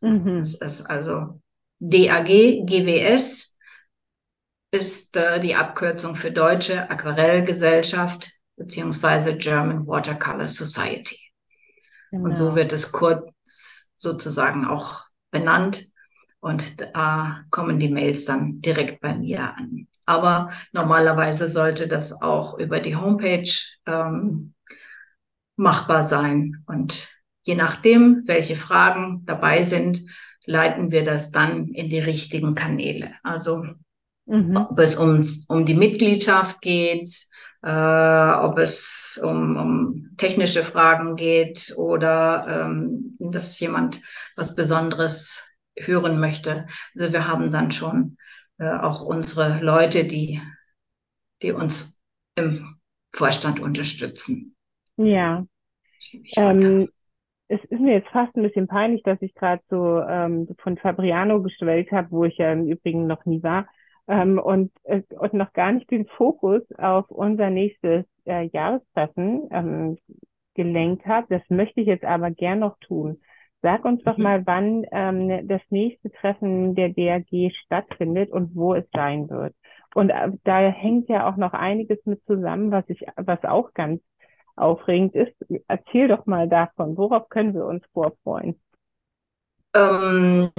[0.01, 0.39] Mhm.
[0.39, 1.41] Das ist also
[1.81, 2.27] DAG
[2.65, 3.59] GWS
[4.71, 11.19] ist äh, die Abkürzung für Deutsche Aquarellgesellschaft beziehungsweise German Watercolor Society.
[12.11, 12.25] Genau.
[12.25, 12.57] Und so genau.
[12.57, 15.87] wird es kurz sozusagen auch benannt.
[16.45, 19.89] Und da kommen die Mails dann direkt bei mir an.
[20.05, 23.51] Aber normalerweise sollte das auch über die Homepage
[23.87, 24.53] ähm,
[25.57, 26.63] machbar sein.
[26.67, 27.09] Und
[27.45, 30.03] je nachdem, welche Fragen dabei sind,
[30.45, 33.13] leiten wir das dann in die richtigen Kanäle.
[33.23, 33.65] Also
[34.27, 34.55] mhm.
[34.55, 37.09] ob es um, um die Mitgliedschaft geht,
[37.63, 44.03] äh, ob es um, um technische Fragen geht oder ähm, dass jemand
[44.37, 45.43] was Besonderes
[45.77, 46.67] hören möchte.
[46.95, 48.17] Also wir haben dann schon
[48.59, 50.41] äh, auch unsere Leute, die,
[51.43, 52.03] die uns
[52.37, 52.77] im
[53.13, 54.57] Vorstand unterstützen.
[54.97, 55.45] Ja.
[56.37, 56.89] Ähm,
[57.49, 61.43] es ist mir jetzt fast ein bisschen peinlich, dass ich gerade so ähm, von Fabriano
[61.43, 63.67] geschwellt habe, wo ich ja im Übrigen noch nie war
[64.09, 69.99] ähm, und, äh, und noch gar nicht den Fokus auf unser nächstes äh, Jahrestreffen ähm,
[70.55, 71.27] gelenkt habe.
[71.31, 73.21] Das möchte ich jetzt aber gern noch tun.
[73.65, 74.23] Sag uns doch mhm.
[74.25, 79.55] mal, wann ähm, das nächste Treffen der DRG stattfindet und wo es sein wird.
[79.95, 84.03] Und äh, da hängt ja auch noch einiges mit zusammen, was ich, was auch ganz
[84.55, 85.35] aufregend ist.
[85.67, 86.99] Erzähl doch mal davon.
[86.99, 88.61] Worauf können wir uns vorfreuen?
[89.75, 90.51] Ähm,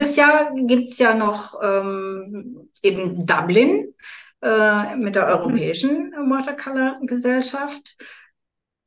[0.00, 3.92] dieses Jahr gibt es ja noch ähm, eben Dublin
[4.40, 7.96] äh, mit der Europäischen Watercolor-Gesellschaft.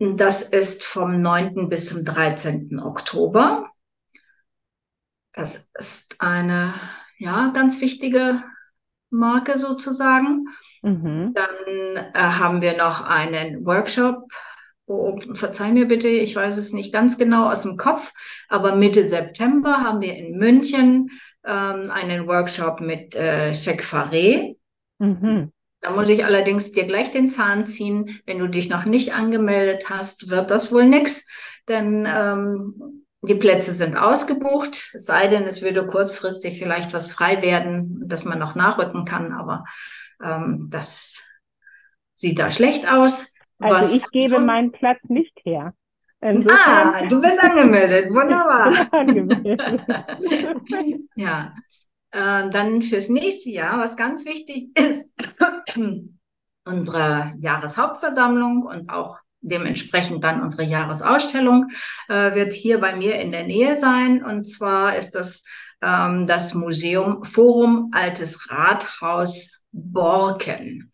[0.04, 1.70] Das ist vom 9.
[1.70, 2.80] bis zum 13.
[2.80, 3.72] Oktober.
[5.32, 6.74] Das ist eine
[7.18, 8.44] ja, ganz wichtige
[9.10, 10.48] Marke sozusagen.
[10.82, 11.34] Mhm.
[11.34, 14.28] Dann äh, haben wir noch einen Workshop.
[14.88, 18.12] Oh, verzeih mir bitte, ich weiß es nicht ganz genau aus dem Kopf,
[18.50, 21.12] aber Mitte September haben wir in München
[21.46, 24.58] ähm, einen Workshop mit äh, Cheikh Faré.
[25.00, 25.54] Mhm.
[25.84, 28.22] Da muss ich allerdings dir gleich den Zahn ziehen.
[28.26, 31.28] Wenn du dich noch nicht angemeldet hast, wird das wohl nix,
[31.68, 37.42] denn ähm, die Plätze sind ausgebucht, es sei denn, es würde kurzfristig vielleicht was frei
[37.42, 39.66] werden, dass man noch nachrücken kann, aber
[40.24, 41.24] ähm, das
[42.16, 43.34] sieht da schlecht aus.
[43.60, 45.74] Also was ich gebe meinen Platz nicht her.
[46.22, 48.88] Insofern ah, du bist angemeldet, wunderbar.
[48.92, 49.82] angemeldet.
[51.16, 51.54] ja,
[52.14, 55.10] äh, dann fürs nächste Jahr, was ganz wichtig ist,
[56.66, 61.68] unsere Jahreshauptversammlung und auch dementsprechend dann unsere Jahresausstellung
[62.08, 64.24] äh, wird hier bei mir in der Nähe sein.
[64.24, 65.44] Und zwar ist das
[65.84, 70.92] ähm, das Museum Forum Altes Rathaus Borken.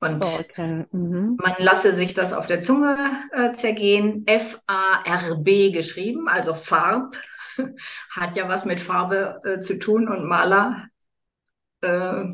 [0.00, 0.86] Und Borken.
[0.90, 1.36] Mhm.
[1.40, 2.96] man lasse sich das auf der Zunge
[3.30, 4.24] äh, zergehen.
[4.26, 7.16] F-A-R-B geschrieben, also Farb.
[8.10, 10.88] Hat ja was mit Farbe äh, zu tun und Maler.
[11.80, 12.24] Äh,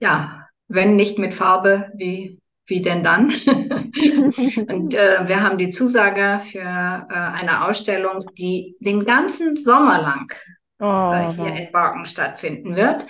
[0.00, 2.40] ja, wenn nicht mit Farbe, wie
[2.70, 3.24] wie denn dann?
[4.68, 10.32] und äh, wir haben die Zusage für äh, eine Ausstellung, die den ganzen Sommer lang
[10.78, 13.06] oh, äh, hier in Borken stattfinden wird.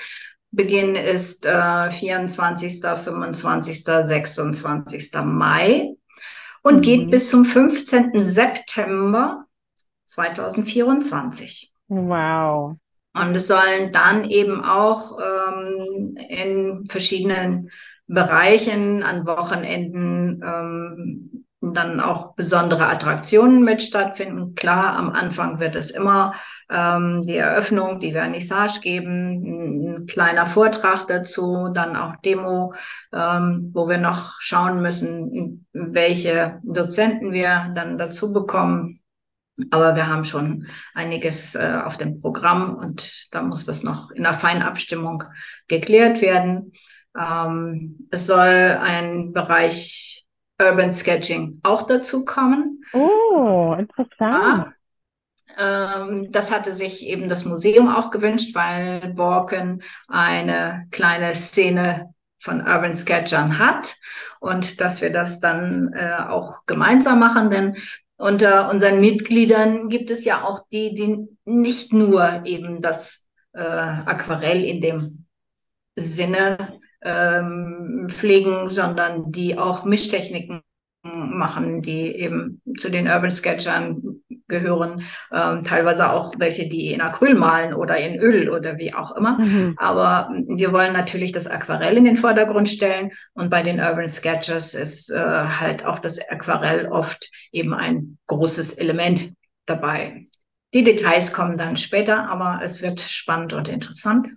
[0.51, 5.13] Beginn ist äh, 24., 25., 26.
[5.23, 5.91] Mai
[6.63, 6.81] und mhm.
[6.81, 8.13] geht bis zum 15.
[8.15, 9.45] September
[10.11, 11.73] 2024.
[11.89, 12.77] Wow.
[13.13, 17.71] Und es sollen dann eben auch ähm, in verschiedenen
[18.07, 24.55] Bereichen an Wochenenden ähm, dann auch besondere Attraktionen mit stattfinden.
[24.55, 26.33] Klar, am Anfang wird es immer
[26.71, 32.73] ähm, die Eröffnung, die Vernissage geben, ein kleiner Vortrag dazu, dann auch Demo,
[33.13, 39.00] ähm, wo wir noch schauen müssen, welche Dozenten wir dann dazu bekommen.
[39.71, 44.23] Aber wir haben schon einiges äh, auf dem Programm und da muss das noch in
[44.23, 45.25] der Feinabstimmung
[45.69, 46.73] geklärt werden.
[47.19, 50.27] Ähm, es soll ein Bereich
[50.61, 52.83] Urban Sketching auch dazu kommen.
[52.93, 54.13] Oh, interessant.
[54.21, 54.73] Ja,
[55.59, 62.61] ähm, das hatte sich eben das Museum auch gewünscht, weil Borken eine kleine Szene von
[62.61, 63.95] Urban Sketchern hat
[64.41, 67.77] und dass wir das dann äh, auch gemeinsam machen, denn
[68.21, 74.63] unter unseren Mitgliedern gibt es ja auch die, die nicht nur eben das äh, Aquarell
[74.63, 75.27] in dem
[75.97, 80.63] Sinne ähm, pflegen, sondern die auch Mischtechniken
[81.03, 87.35] machen, die eben zu den Urban Sketchern gehören, ähm, teilweise auch welche, die in Acryl
[87.35, 89.39] malen oder in Öl oder wie auch immer.
[89.39, 89.75] Mhm.
[89.79, 94.75] Aber wir wollen natürlich das Aquarell in den Vordergrund stellen und bei den Urban Sketchers
[94.75, 99.33] ist äh, halt auch das Aquarell oft eben ein großes Element
[99.65, 100.27] dabei.
[100.75, 104.29] Die Details kommen dann später, aber es wird spannend und interessant.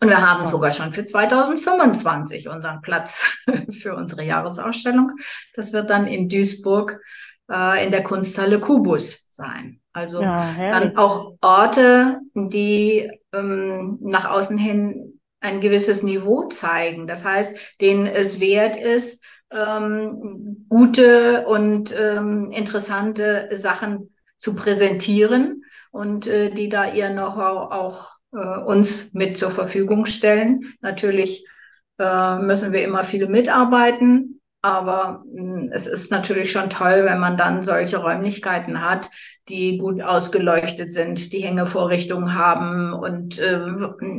[0.00, 3.30] Und wir haben sogar schon für 2025 unseren Platz
[3.70, 5.12] für unsere Jahresausstellung.
[5.54, 7.00] Das wird dann in Duisburg
[7.50, 9.80] äh, in der Kunsthalle Kubus sein.
[9.92, 17.06] Also ja, dann auch Orte, die ähm, nach außen hin ein gewisses Niveau zeigen.
[17.06, 26.26] Das heißt, denen es wert ist, ähm, gute und ähm, interessante Sachen zu präsentieren und
[26.26, 30.74] äh, die da ihr Know-how auch äh, uns mit zur Verfügung stellen.
[30.80, 31.46] Natürlich
[31.98, 34.35] äh, müssen wir immer viel mitarbeiten,
[34.66, 39.08] aber hm, es ist natürlich schon toll, wenn man dann solche Räumlichkeiten hat,
[39.48, 43.60] die gut ausgeleuchtet sind, die Hängevorrichtungen haben und äh,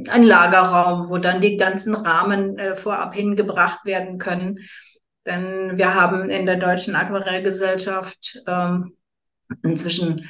[0.10, 4.60] ein Lagerraum, wo dann die ganzen Rahmen äh, vorab hingebracht werden können.
[5.26, 8.96] Denn wir haben in der Deutschen Aquarellgesellschaft ähm,
[9.64, 10.28] inzwischen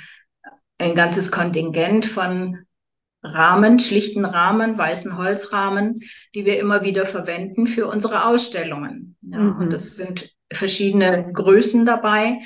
[0.80, 2.67] ein ganzes Kontingent von
[3.24, 5.96] Rahmen, schlichten Rahmen, weißen Holzrahmen,
[6.36, 9.18] die wir immer wieder verwenden für unsere Ausstellungen.
[9.22, 9.58] Ja, mhm.
[9.58, 12.40] Und es sind verschiedene Größen dabei.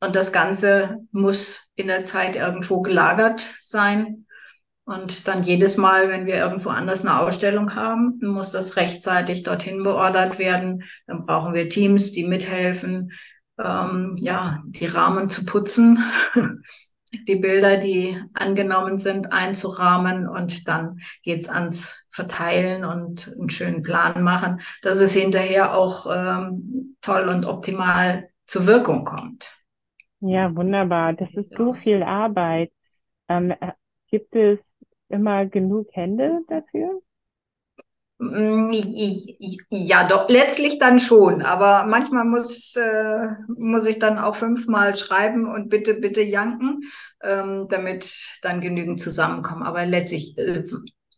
[0.00, 4.26] Und das Ganze muss in der Zeit irgendwo gelagert sein.
[4.84, 9.82] Und dann jedes Mal, wenn wir irgendwo anders eine Ausstellung haben, muss das rechtzeitig dorthin
[9.82, 10.84] beordert werden.
[11.08, 13.10] Dann brauchen wir Teams, die mithelfen,
[13.58, 15.98] ähm, ja, die Rahmen zu putzen
[17.24, 24.22] die Bilder, die angenommen sind, einzurahmen und dann geht's ans Verteilen und einen schönen Plan
[24.22, 29.52] machen, dass es hinterher auch ähm, toll und optimal zur Wirkung kommt.
[30.20, 31.12] Ja, wunderbar.
[31.12, 32.72] Das ist so viel Arbeit.
[33.28, 33.72] Ähm, äh,
[34.10, 34.58] gibt es
[35.08, 37.00] immer genug Hände dafür?
[38.18, 38.72] Mm,
[39.70, 41.42] ja, doch, letztlich dann schon.
[41.42, 46.80] Aber manchmal muss, äh, muss ich dann auch fünfmal schreiben und bitte, bitte janken,
[47.22, 49.62] ähm, damit dann genügend zusammenkommen.
[49.62, 50.62] Aber letztlich äh,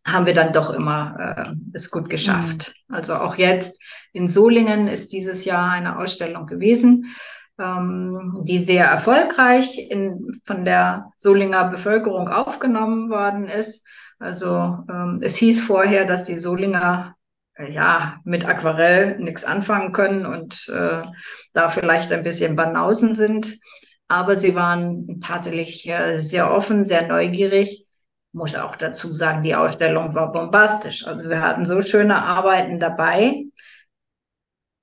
[0.07, 2.75] haben wir dann doch immer äh, es gut geschafft.
[2.89, 2.95] Mhm.
[2.95, 3.81] Also auch jetzt
[4.13, 7.15] in Solingen ist dieses Jahr eine Ausstellung gewesen,
[7.61, 13.87] ähm, die sehr erfolgreich in, von der Solinger Bevölkerung aufgenommen worden ist.
[14.19, 17.17] Also ähm, es hieß vorher, dass die Solinger
[17.55, 21.03] äh, ja mit Aquarell nichts anfangen können und äh,
[21.53, 23.59] da vielleicht ein bisschen Banausen sind.
[24.09, 27.87] Aber sie waren tatsächlich äh, sehr offen, sehr neugierig.
[28.33, 31.07] Muss auch dazu sagen, die Ausstellung war bombastisch.
[31.07, 33.45] Also wir hatten so schöne Arbeiten dabei.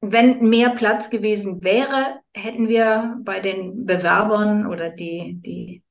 [0.01, 5.83] Wenn mehr Platz gewesen wäre, hätten wir bei den Bewerbern oder die, die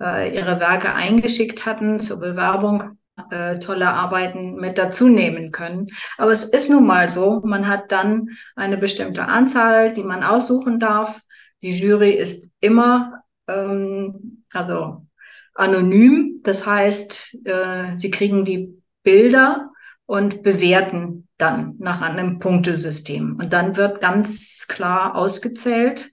[0.00, 2.98] äh, ihre Werke eingeschickt hatten zur Bewerbung,
[3.30, 5.88] äh, tolle Arbeiten mit dazu nehmen können.
[6.16, 10.78] Aber es ist nun mal so, man hat dann eine bestimmte Anzahl, die man aussuchen
[10.78, 11.20] darf.
[11.62, 15.06] Die Jury ist immer ähm, also
[15.54, 16.40] anonym.
[16.42, 19.70] Das heißt, äh, sie kriegen die Bilder
[20.06, 23.36] und bewerten dann nach einem Punktesystem.
[23.36, 26.10] Und dann wird ganz klar ausgezählt,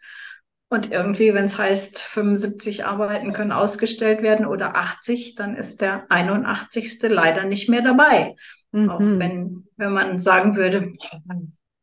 [0.70, 6.12] und irgendwie, wenn es heißt, 75 Arbeiten können ausgestellt werden oder 80, dann ist der
[6.12, 7.00] 81.
[7.04, 8.36] leider nicht mehr dabei.
[8.72, 8.90] Mhm.
[8.90, 10.94] Auch wenn, wenn man sagen würde,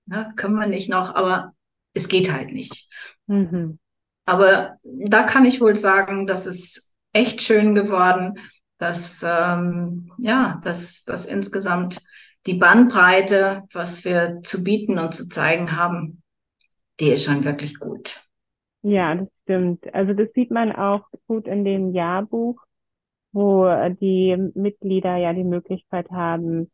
[0.07, 1.55] na, können wir nicht noch, aber
[1.95, 2.89] es geht halt nicht.
[3.27, 3.79] Mhm.
[4.27, 8.39] Aber da kann ich wohl sagen, das ist echt schön geworden,
[8.79, 11.99] dass, ähm, ja, dass, dass insgesamt
[12.47, 16.23] die Bandbreite, was wir zu bieten und zu zeigen haben,
[17.01, 18.24] die ist schon wirklich gut.
[18.85, 19.93] Ja, das stimmt.
[19.95, 22.63] Also das sieht man auch gut in dem Jahrbuch,
[23.33, 23.67] wo
[24.01, 26.71] die Mitglieder ja die Möglichkeit haben,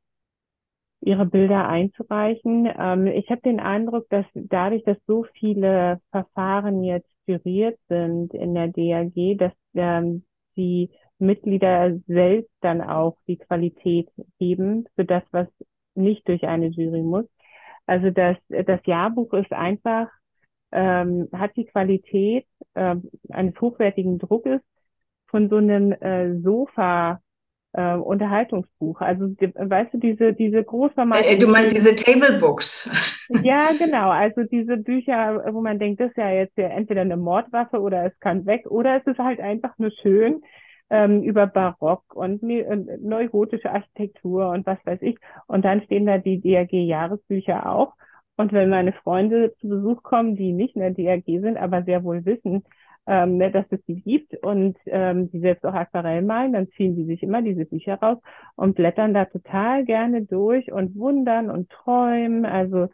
[1.03, 2.69] ihre Bilder einzureichen.
[2.79, 8.55] Ähm, ich habe den Eindruck, dass dadurch, dass so viele Verfahren jetzt juriert sind in
[8.55, 10.25] der DAG, dass ähm,
[10.57, 14.09] die Mitglieder selbst dann auch die Qualität
[14.39, 15.49] geben für das, was
[15.95, 17.27] nicht durch eine Jury muss.
[17.87, 20.09] Also das, das Jahrbuch ist einfach
[20.73, 22.97] ähm, hat die Qualität äh,
[23.31, 24.61] eines hochwertigen Druckes
[25.27, 27.21] von so einem äh, Sofa
[27.73, 29.01] äh, Unterhaltungsbuch.
[29.01, 31.25] Also weißt du, diese, diese Großformat.
[31.25, 32.91] Äh, du meinst diese Table Books?
[33.43, 34.11] ja, genau.
[34.11, 38.05] Also diese Bücher, wo man denkt, das ist ja jetzt ja entweder eine Mordwaffe oder
[38.07, 40.43] es kann weg oder es ist halt einfach nur schön
[40.91, 42.65] ähm, über Barock und ne,
[43.01, 45.17] neugotische Architektur und was weiß ich.
[45.47, 47.95] Und dann stehen da die DRG-Jahresbücher auch.
[48.41, 52.05] Und wenn meine Freunde zu Besuch kommen, die nicht in der DRG sind, aber sehr
[52.05, 52.65] wohl wissen,
[53.07, 56.97] ähm, ne, dass es sie gibt und ähm, die selbst auch Aquarell malen, dann ziehen
[56.97, 58.17] sie sich immer diese Bücher raus
[58.57, 62.47] und blättern da total gerne durch und wundern und träumen.
[62.47, 62.89] Also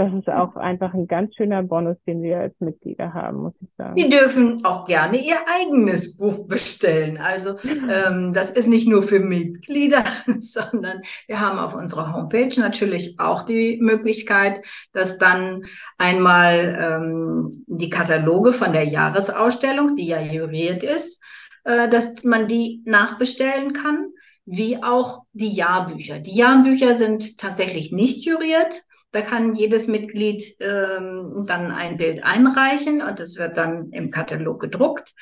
[0.00, 3.68] das ist auch einfach ein ganz schöner Bonus, den wir als Mitglieder haben, muss ich
[3.76, 3.96] sagen.
[3.96, 7.18] Die dürfen auch gerne ihr eigenes Buch bestellen.
[7.18, 10.02] Also ähm, das ist nicht nur für Mitglieder,
[10.38, 14.62] sondern wir haben auf unserer Homepage natürlich auch die Möglichkeit,
[14.94, 15.64] dass dann
[15.98, 21.22] einmal ähm, die Kataloge von der Jahresausstellung, die ja juriert ist,
[21.64, 24.06] äh, dass man die nachbestellen kann
[24.46, 26.20] wie auch die Jahrbücher.
[26.20, 28.82] Die Jahrbücher sind tatsächlich nicht juriert,
[29.12, 34.60] da kann jedes Mitglied ähm, dann ein Bild einreichen und es wird dann im Katalog
[34.60, 35.12] gedruckt.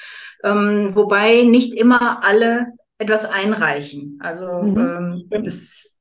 [0.44, 2.66] Ähm, wobei nicht immer alle
[2.98, 4.18] etwas einreichen.
[4.20, 5.26] Also mhm.
[5.30, 6.00] ähm, es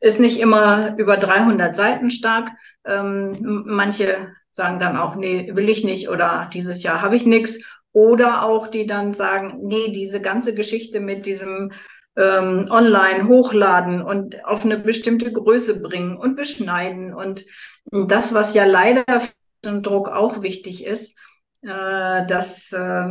[0.00, 2.48] ist nicht immer über 300 Seiten stark.
[2.84, 7.62] Ähm, manche sagen dann auch, nee, will ich nicht oder dieses Jahr habe ich nichts.
[7.92, 11.72] Oder auch die dann sagen, nee, diese ganze Geschichte mit diesem
[12.18, 17.14] ähm, online hochladen und auf eine bestimmte Größe bringen und beschneiden.
[17.14, 17.46] Und
[17.90, 19.32] das, was ja leider für
[19.64, 21.16] den Druck auch wichtig ist,
[21.62, 23.06] äh, das äh,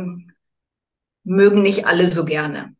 [1.24, 2.74] mögen nicht alle so gerne.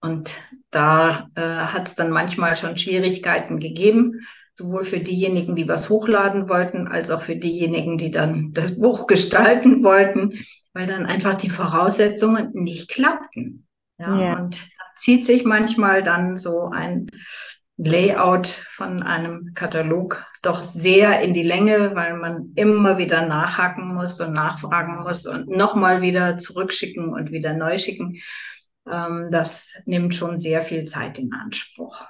[0.00, 0.34] Und
[0.70, 4.20] da äh, hat es dann manchmal schon Schwierigkeiten gegeben,
[4.54, 9.06] sowohl für diejenigen, die was hochladen wollten, als auch für diejenigen, die dann das Buch
[9.06, 10.40] gestalten wollten,
[10.72, 13.66] weil dann einfach die Voraussetzungen nicht klappten.
[13.96, 14.38] Ja, ja.
[14.40, 17.10] und zieht sich manchmal dann so ein
[17.76, 24.20] Layout von einem Katalog doch sehr in die Länge, weil man immer wieder nachhaken muss
[24.20, 28.20] und nachfragen muss und nochmal wieder zurückschicken und wieder neu schicken.
[28.88, 32.04] Ähm, das nimmt schon sehr viel Zeit in Anspruch.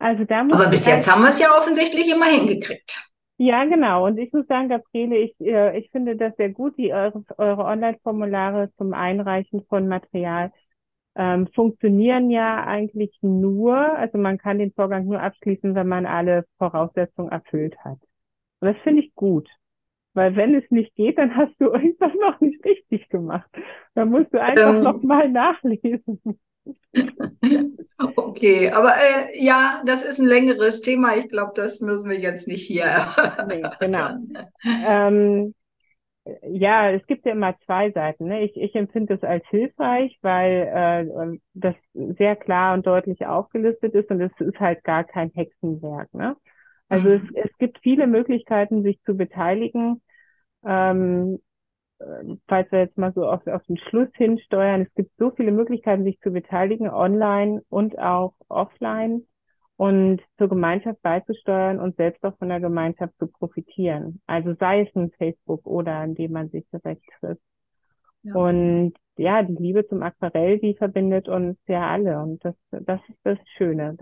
[0.00, 3.10] Also da muss Aber bis jetzt haben wir es ja offensichtlich immer hingekriegt.
[3.36, 4.06] Ja, genau.
[4.06, 7.64] Und ich muss sagen, Gabriele, ich, äh, ich finde das sehr gut, die eure, eure
[7.64, 10.52] Online-Formulare zum Einreichen von Material
[11.16, 16.44] ähm, funktionieren ja eigentlich nur, also man kann den Vorgang nur abschließen, wenn man alle
[16.58, 17.98] Voraussetzungen erfüllt hat.
[18.60, 19.48] Und das finde ich gut.
[20.12, 23.48] Weil wenn es nicht geht, dann hast du irgendwas noch nicht richtig gemacht.
[23.94, 26.20] Dann musst du einfach ähm, nochmal nachlesen.
[28.16, 31.16] Okay, aber äh, ja, das ist ein längeres Thema.
[31.16, 32.86] Ich glaube, das müssen wir jetzt nicht hier.
[33.48, 34.10] Nee, genau.
[34.86, 35.54] Ähm,
[36.42, 38.26] ja, es gibt ja immer zwei Seiten.
[38.26, 38.44] Ne?
[38.44, 44.10] Ich, ich empfinde es als hilfreich, weil äh, das sehr klar und deutlich aufgelistet ist
[44.10, 46.12] und es ist halt gar kein Hexenwerk.
[46.14, 46.36] Ne?
[46.88, 47.30] Also mhm.
[47.34, 50.02] es, es gibt viele Möglichkeiten, sich zu beteiligen.
[50.64, 51.38] Ähm,
[52.00, 55.52] äh, falls wir jetzt mal so auf, auf den Schluss hinsteuern, es gibt so viele
[55.52, 59.26] Möglichkeiten, sich zu beteiligen, online und auch offline
[59.80, 64.20] und zur Gemeinschaft beizusteuern und selbst auch von der Gemeinschaft zu profitieren.
[64.26, 67.40] Also sei es ein Facebook oder indem man sich direkt trifft.
[68.22, 68.34] Ja.
[68.34, 73.20] Und ja, die Liebe zum Aquarell, die verbindet uns ja alle und das, das ist
[73.24, 73.96] das Schöne.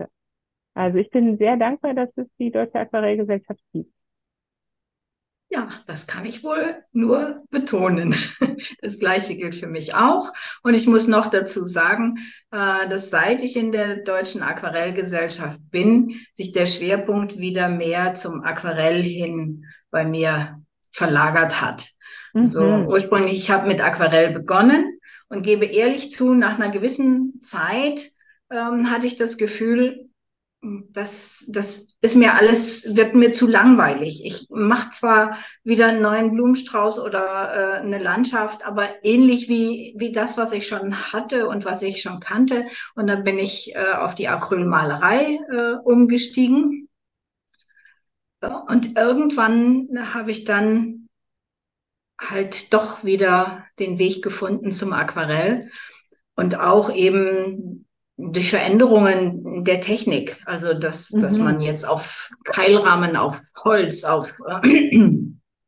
[0.73, 3.93] Also ich bin sehr dankbar, dass es die Deutsche Aquarellgesellschaft gibt.
[5.51, 8.15] Ja, das kann ich wohl nur betonen.
[8.81, 10.33] Das Gleiche gilt für mich auch.
[10.63, 12.17] Und ich muss noch dazu sagen,
[12.51, 18.43] äh, dass seit ich in der Deutschen Aquarellgesellschaft bin, sich der Schwerpunkt wieder mehr zum
[18.43, 21.89] Aquarell hin bei mir verlagert hat.
[22.33, 22.47] Mhm.
[22.47, 28.09] So ursprünglich, ich habe mit Aquarell begonnen und gebe ehrlich zu, nach einer gewissen Zeit
[28.51, 30.08] ähm, hatte ich das Gefühl,
[30.61, 34.25] das, das ist mir alles, wird mir zu langweilig.
[34.25, 40.11] Ich mache zwar wieder einen neuen Blumenstrauß oder äh, eine Landschaft, aber ähnlich wie, wie
[40.11, 42.65] das, was ich schon hatte und was ich schon kannte.
[42.95, 46.89] Und dann bin ich äh, auf die Acrylmalerei äh, umgestiegen.
[48.67, 51.07] Und irgendwann habe ich dann
[52.19, 55.69] halt doch wieder den Weg gefunden zum Aquarell
[56.35, 57.85] und auch eben
[58.19, 61.21] durch Veränderungen der Technik, also dass, mhm.
[61.21, 64.89] dass man jetzt auf Keilrahmen, auf Holz, auf äh,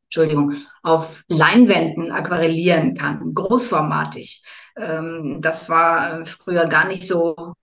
[0.04, 4.44] Entschuldigung, auf Leinwänden aquarellieren kann, großformatig.
[4.76, 7.54] Ähm, das war früher gar nicht so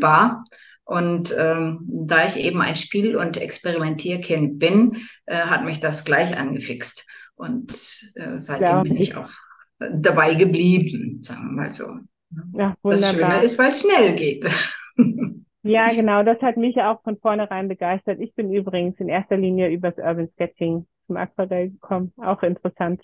[0.00, 0.42] bar.
[0.82, 6.36] Und ähm, da ich eben ein Spiel- und Experimentierkind bin, äh, hat mich das gleich
[6.36, 7.06] angefixt.
[7.36, 7.72] Und
[8.16, 8.82] äh, seitdem ja.
[8.82, 9.30] bin ich auch
[9.78, 11.84] dabei geblieben, sagen wir mal so.
[12.52, 14.46] Ja, das Schöne ist, weil es schnell geht.
[15.66, 18.20] Ja, genau, das hat mich auch von vornherein begeistert.
[18.20, 22.12] Ich bin übrigens in erster Linie übers Urban Sketching zum Aquarell gekommen.
[22.18, 23.00] Auch interessant.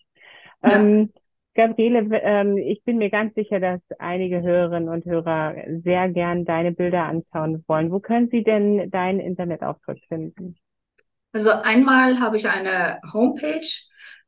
[0.62, 0.72] Ja.
[0.72, 1.10] Ähm,
[1.54, 6.72] Gabriele, ähm, ich bin mir ganz sicher, dass einige Hörerinnen und Hörer sehr gern deine
[6.72, 7.90] Bilder anschauen wollen.
[7.90, 10.56] Wo können sie denn deinen Internetauftritt finden?
[11.32, 13.64] Also einmal habe ich eine Homepage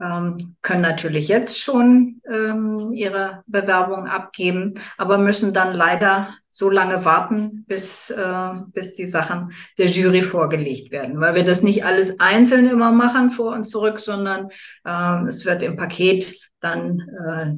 [0.00, 7.04] ähm, können natürlich jetzt schon ähm, ihre Bewerbung abgeben, aber müssen dann leider so lange
[7.04, 12.18] warten, bis, äh, bis die Sachen der Jury vorgelegt werden, weil wir das nicht alles
[12.20, 14.50] einzeln immer machen vor und zurück, sondern
[14.84, 17.54] äh, es wird im Paket dann äh,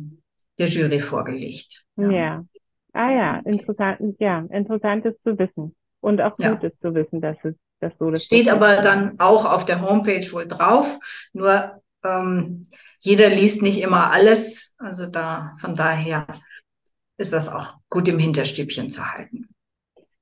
[0.58, 1.84] der Jury vorgelegt.
[1.96, 2.10] Ja.
[2.10, 2.44] ja.
[2.94, 6.68] Ah ja, interessant, ja, interessant ist zu wissen und auch gut ja.
[6.68, 10.24] ist zu wissen, dass es das so das steht aber dann auch auf der Homepage
[10.32, 10.98] wohl drauf.
[11.32, 12.62] Nur ähm,
[13.00, 14.76] jeder liest nicht immer alles.
[14.78, 16.26] Also da, von daher
[17.22, 19.48] ist das auch gut im Hinterstübchen zu halten.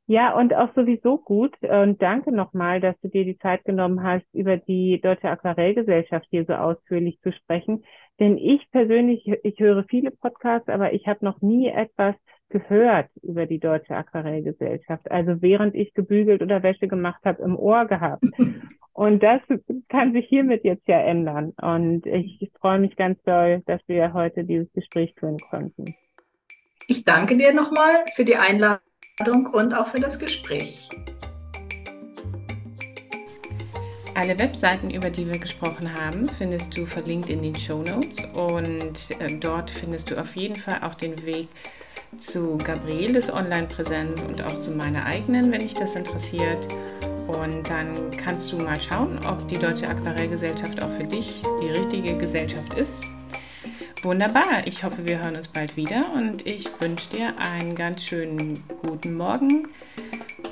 [0.07, 1.55] Ja, und auch sowieso gut.
[1.63, 6.45] Und danke nochmal, dass du dir die Zeit genommen hast, über die Deutsche Aquarellgesellschaft hier
[6.45, 7.85] so ausführlich zu sprechen.
[8.19, 12.17] Denn ich persönlich, ich höre viele Podcasts, aber ich habe noch nie etwas
[12.49, 15.09] gehört über die Deutsche Aquarellgesellschaft.
[15.11, 18.25] Also während ich gebügelt oder Wäsche gemacht habe, im Ohr gehabt.
[18.93, 19.41] Und das
[19.89, 21.55] kann sich hiermit jetzt ja ändern.
[21.63, 25.95] Und ich freue mich ganz doll, dass wir heute dieses Gespräch führen konnten.
[26.91, 30.89] Ich danke dir nochmal für die Einladung und auch für das Gespräch.
[34.17, 39.21] Alle Webseiten, über die wir gesprochen haben, findest du verlinkt in den Show Notes und
[39.21, 41.47] äh, dort findest du auf jeden Fall auch den Weg
[42.19, 46.67] zu Gabrieles Online-Präsenz und auch zu meiner eigenen, wenn dich das interessiert.
[47.29, 52.19] Und dann kannst du mal schauen, ob die Deutsche Aquarellgesellschaft auch für dich die richtige
[52.19, 53.05] Gesellschaft ist.
[54.03, 58.59] Wunderbar, ich hoffe, wir hören uns bald wieder und ich wünsche dir einen ganz schönen
[58.81, 59.69] guten Morgen,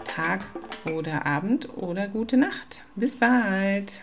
[0.04, 0.44] Tag
[0.92, 2.82] oder Abend oder gute Nacht.
[2.94, 4.02] Bis bald.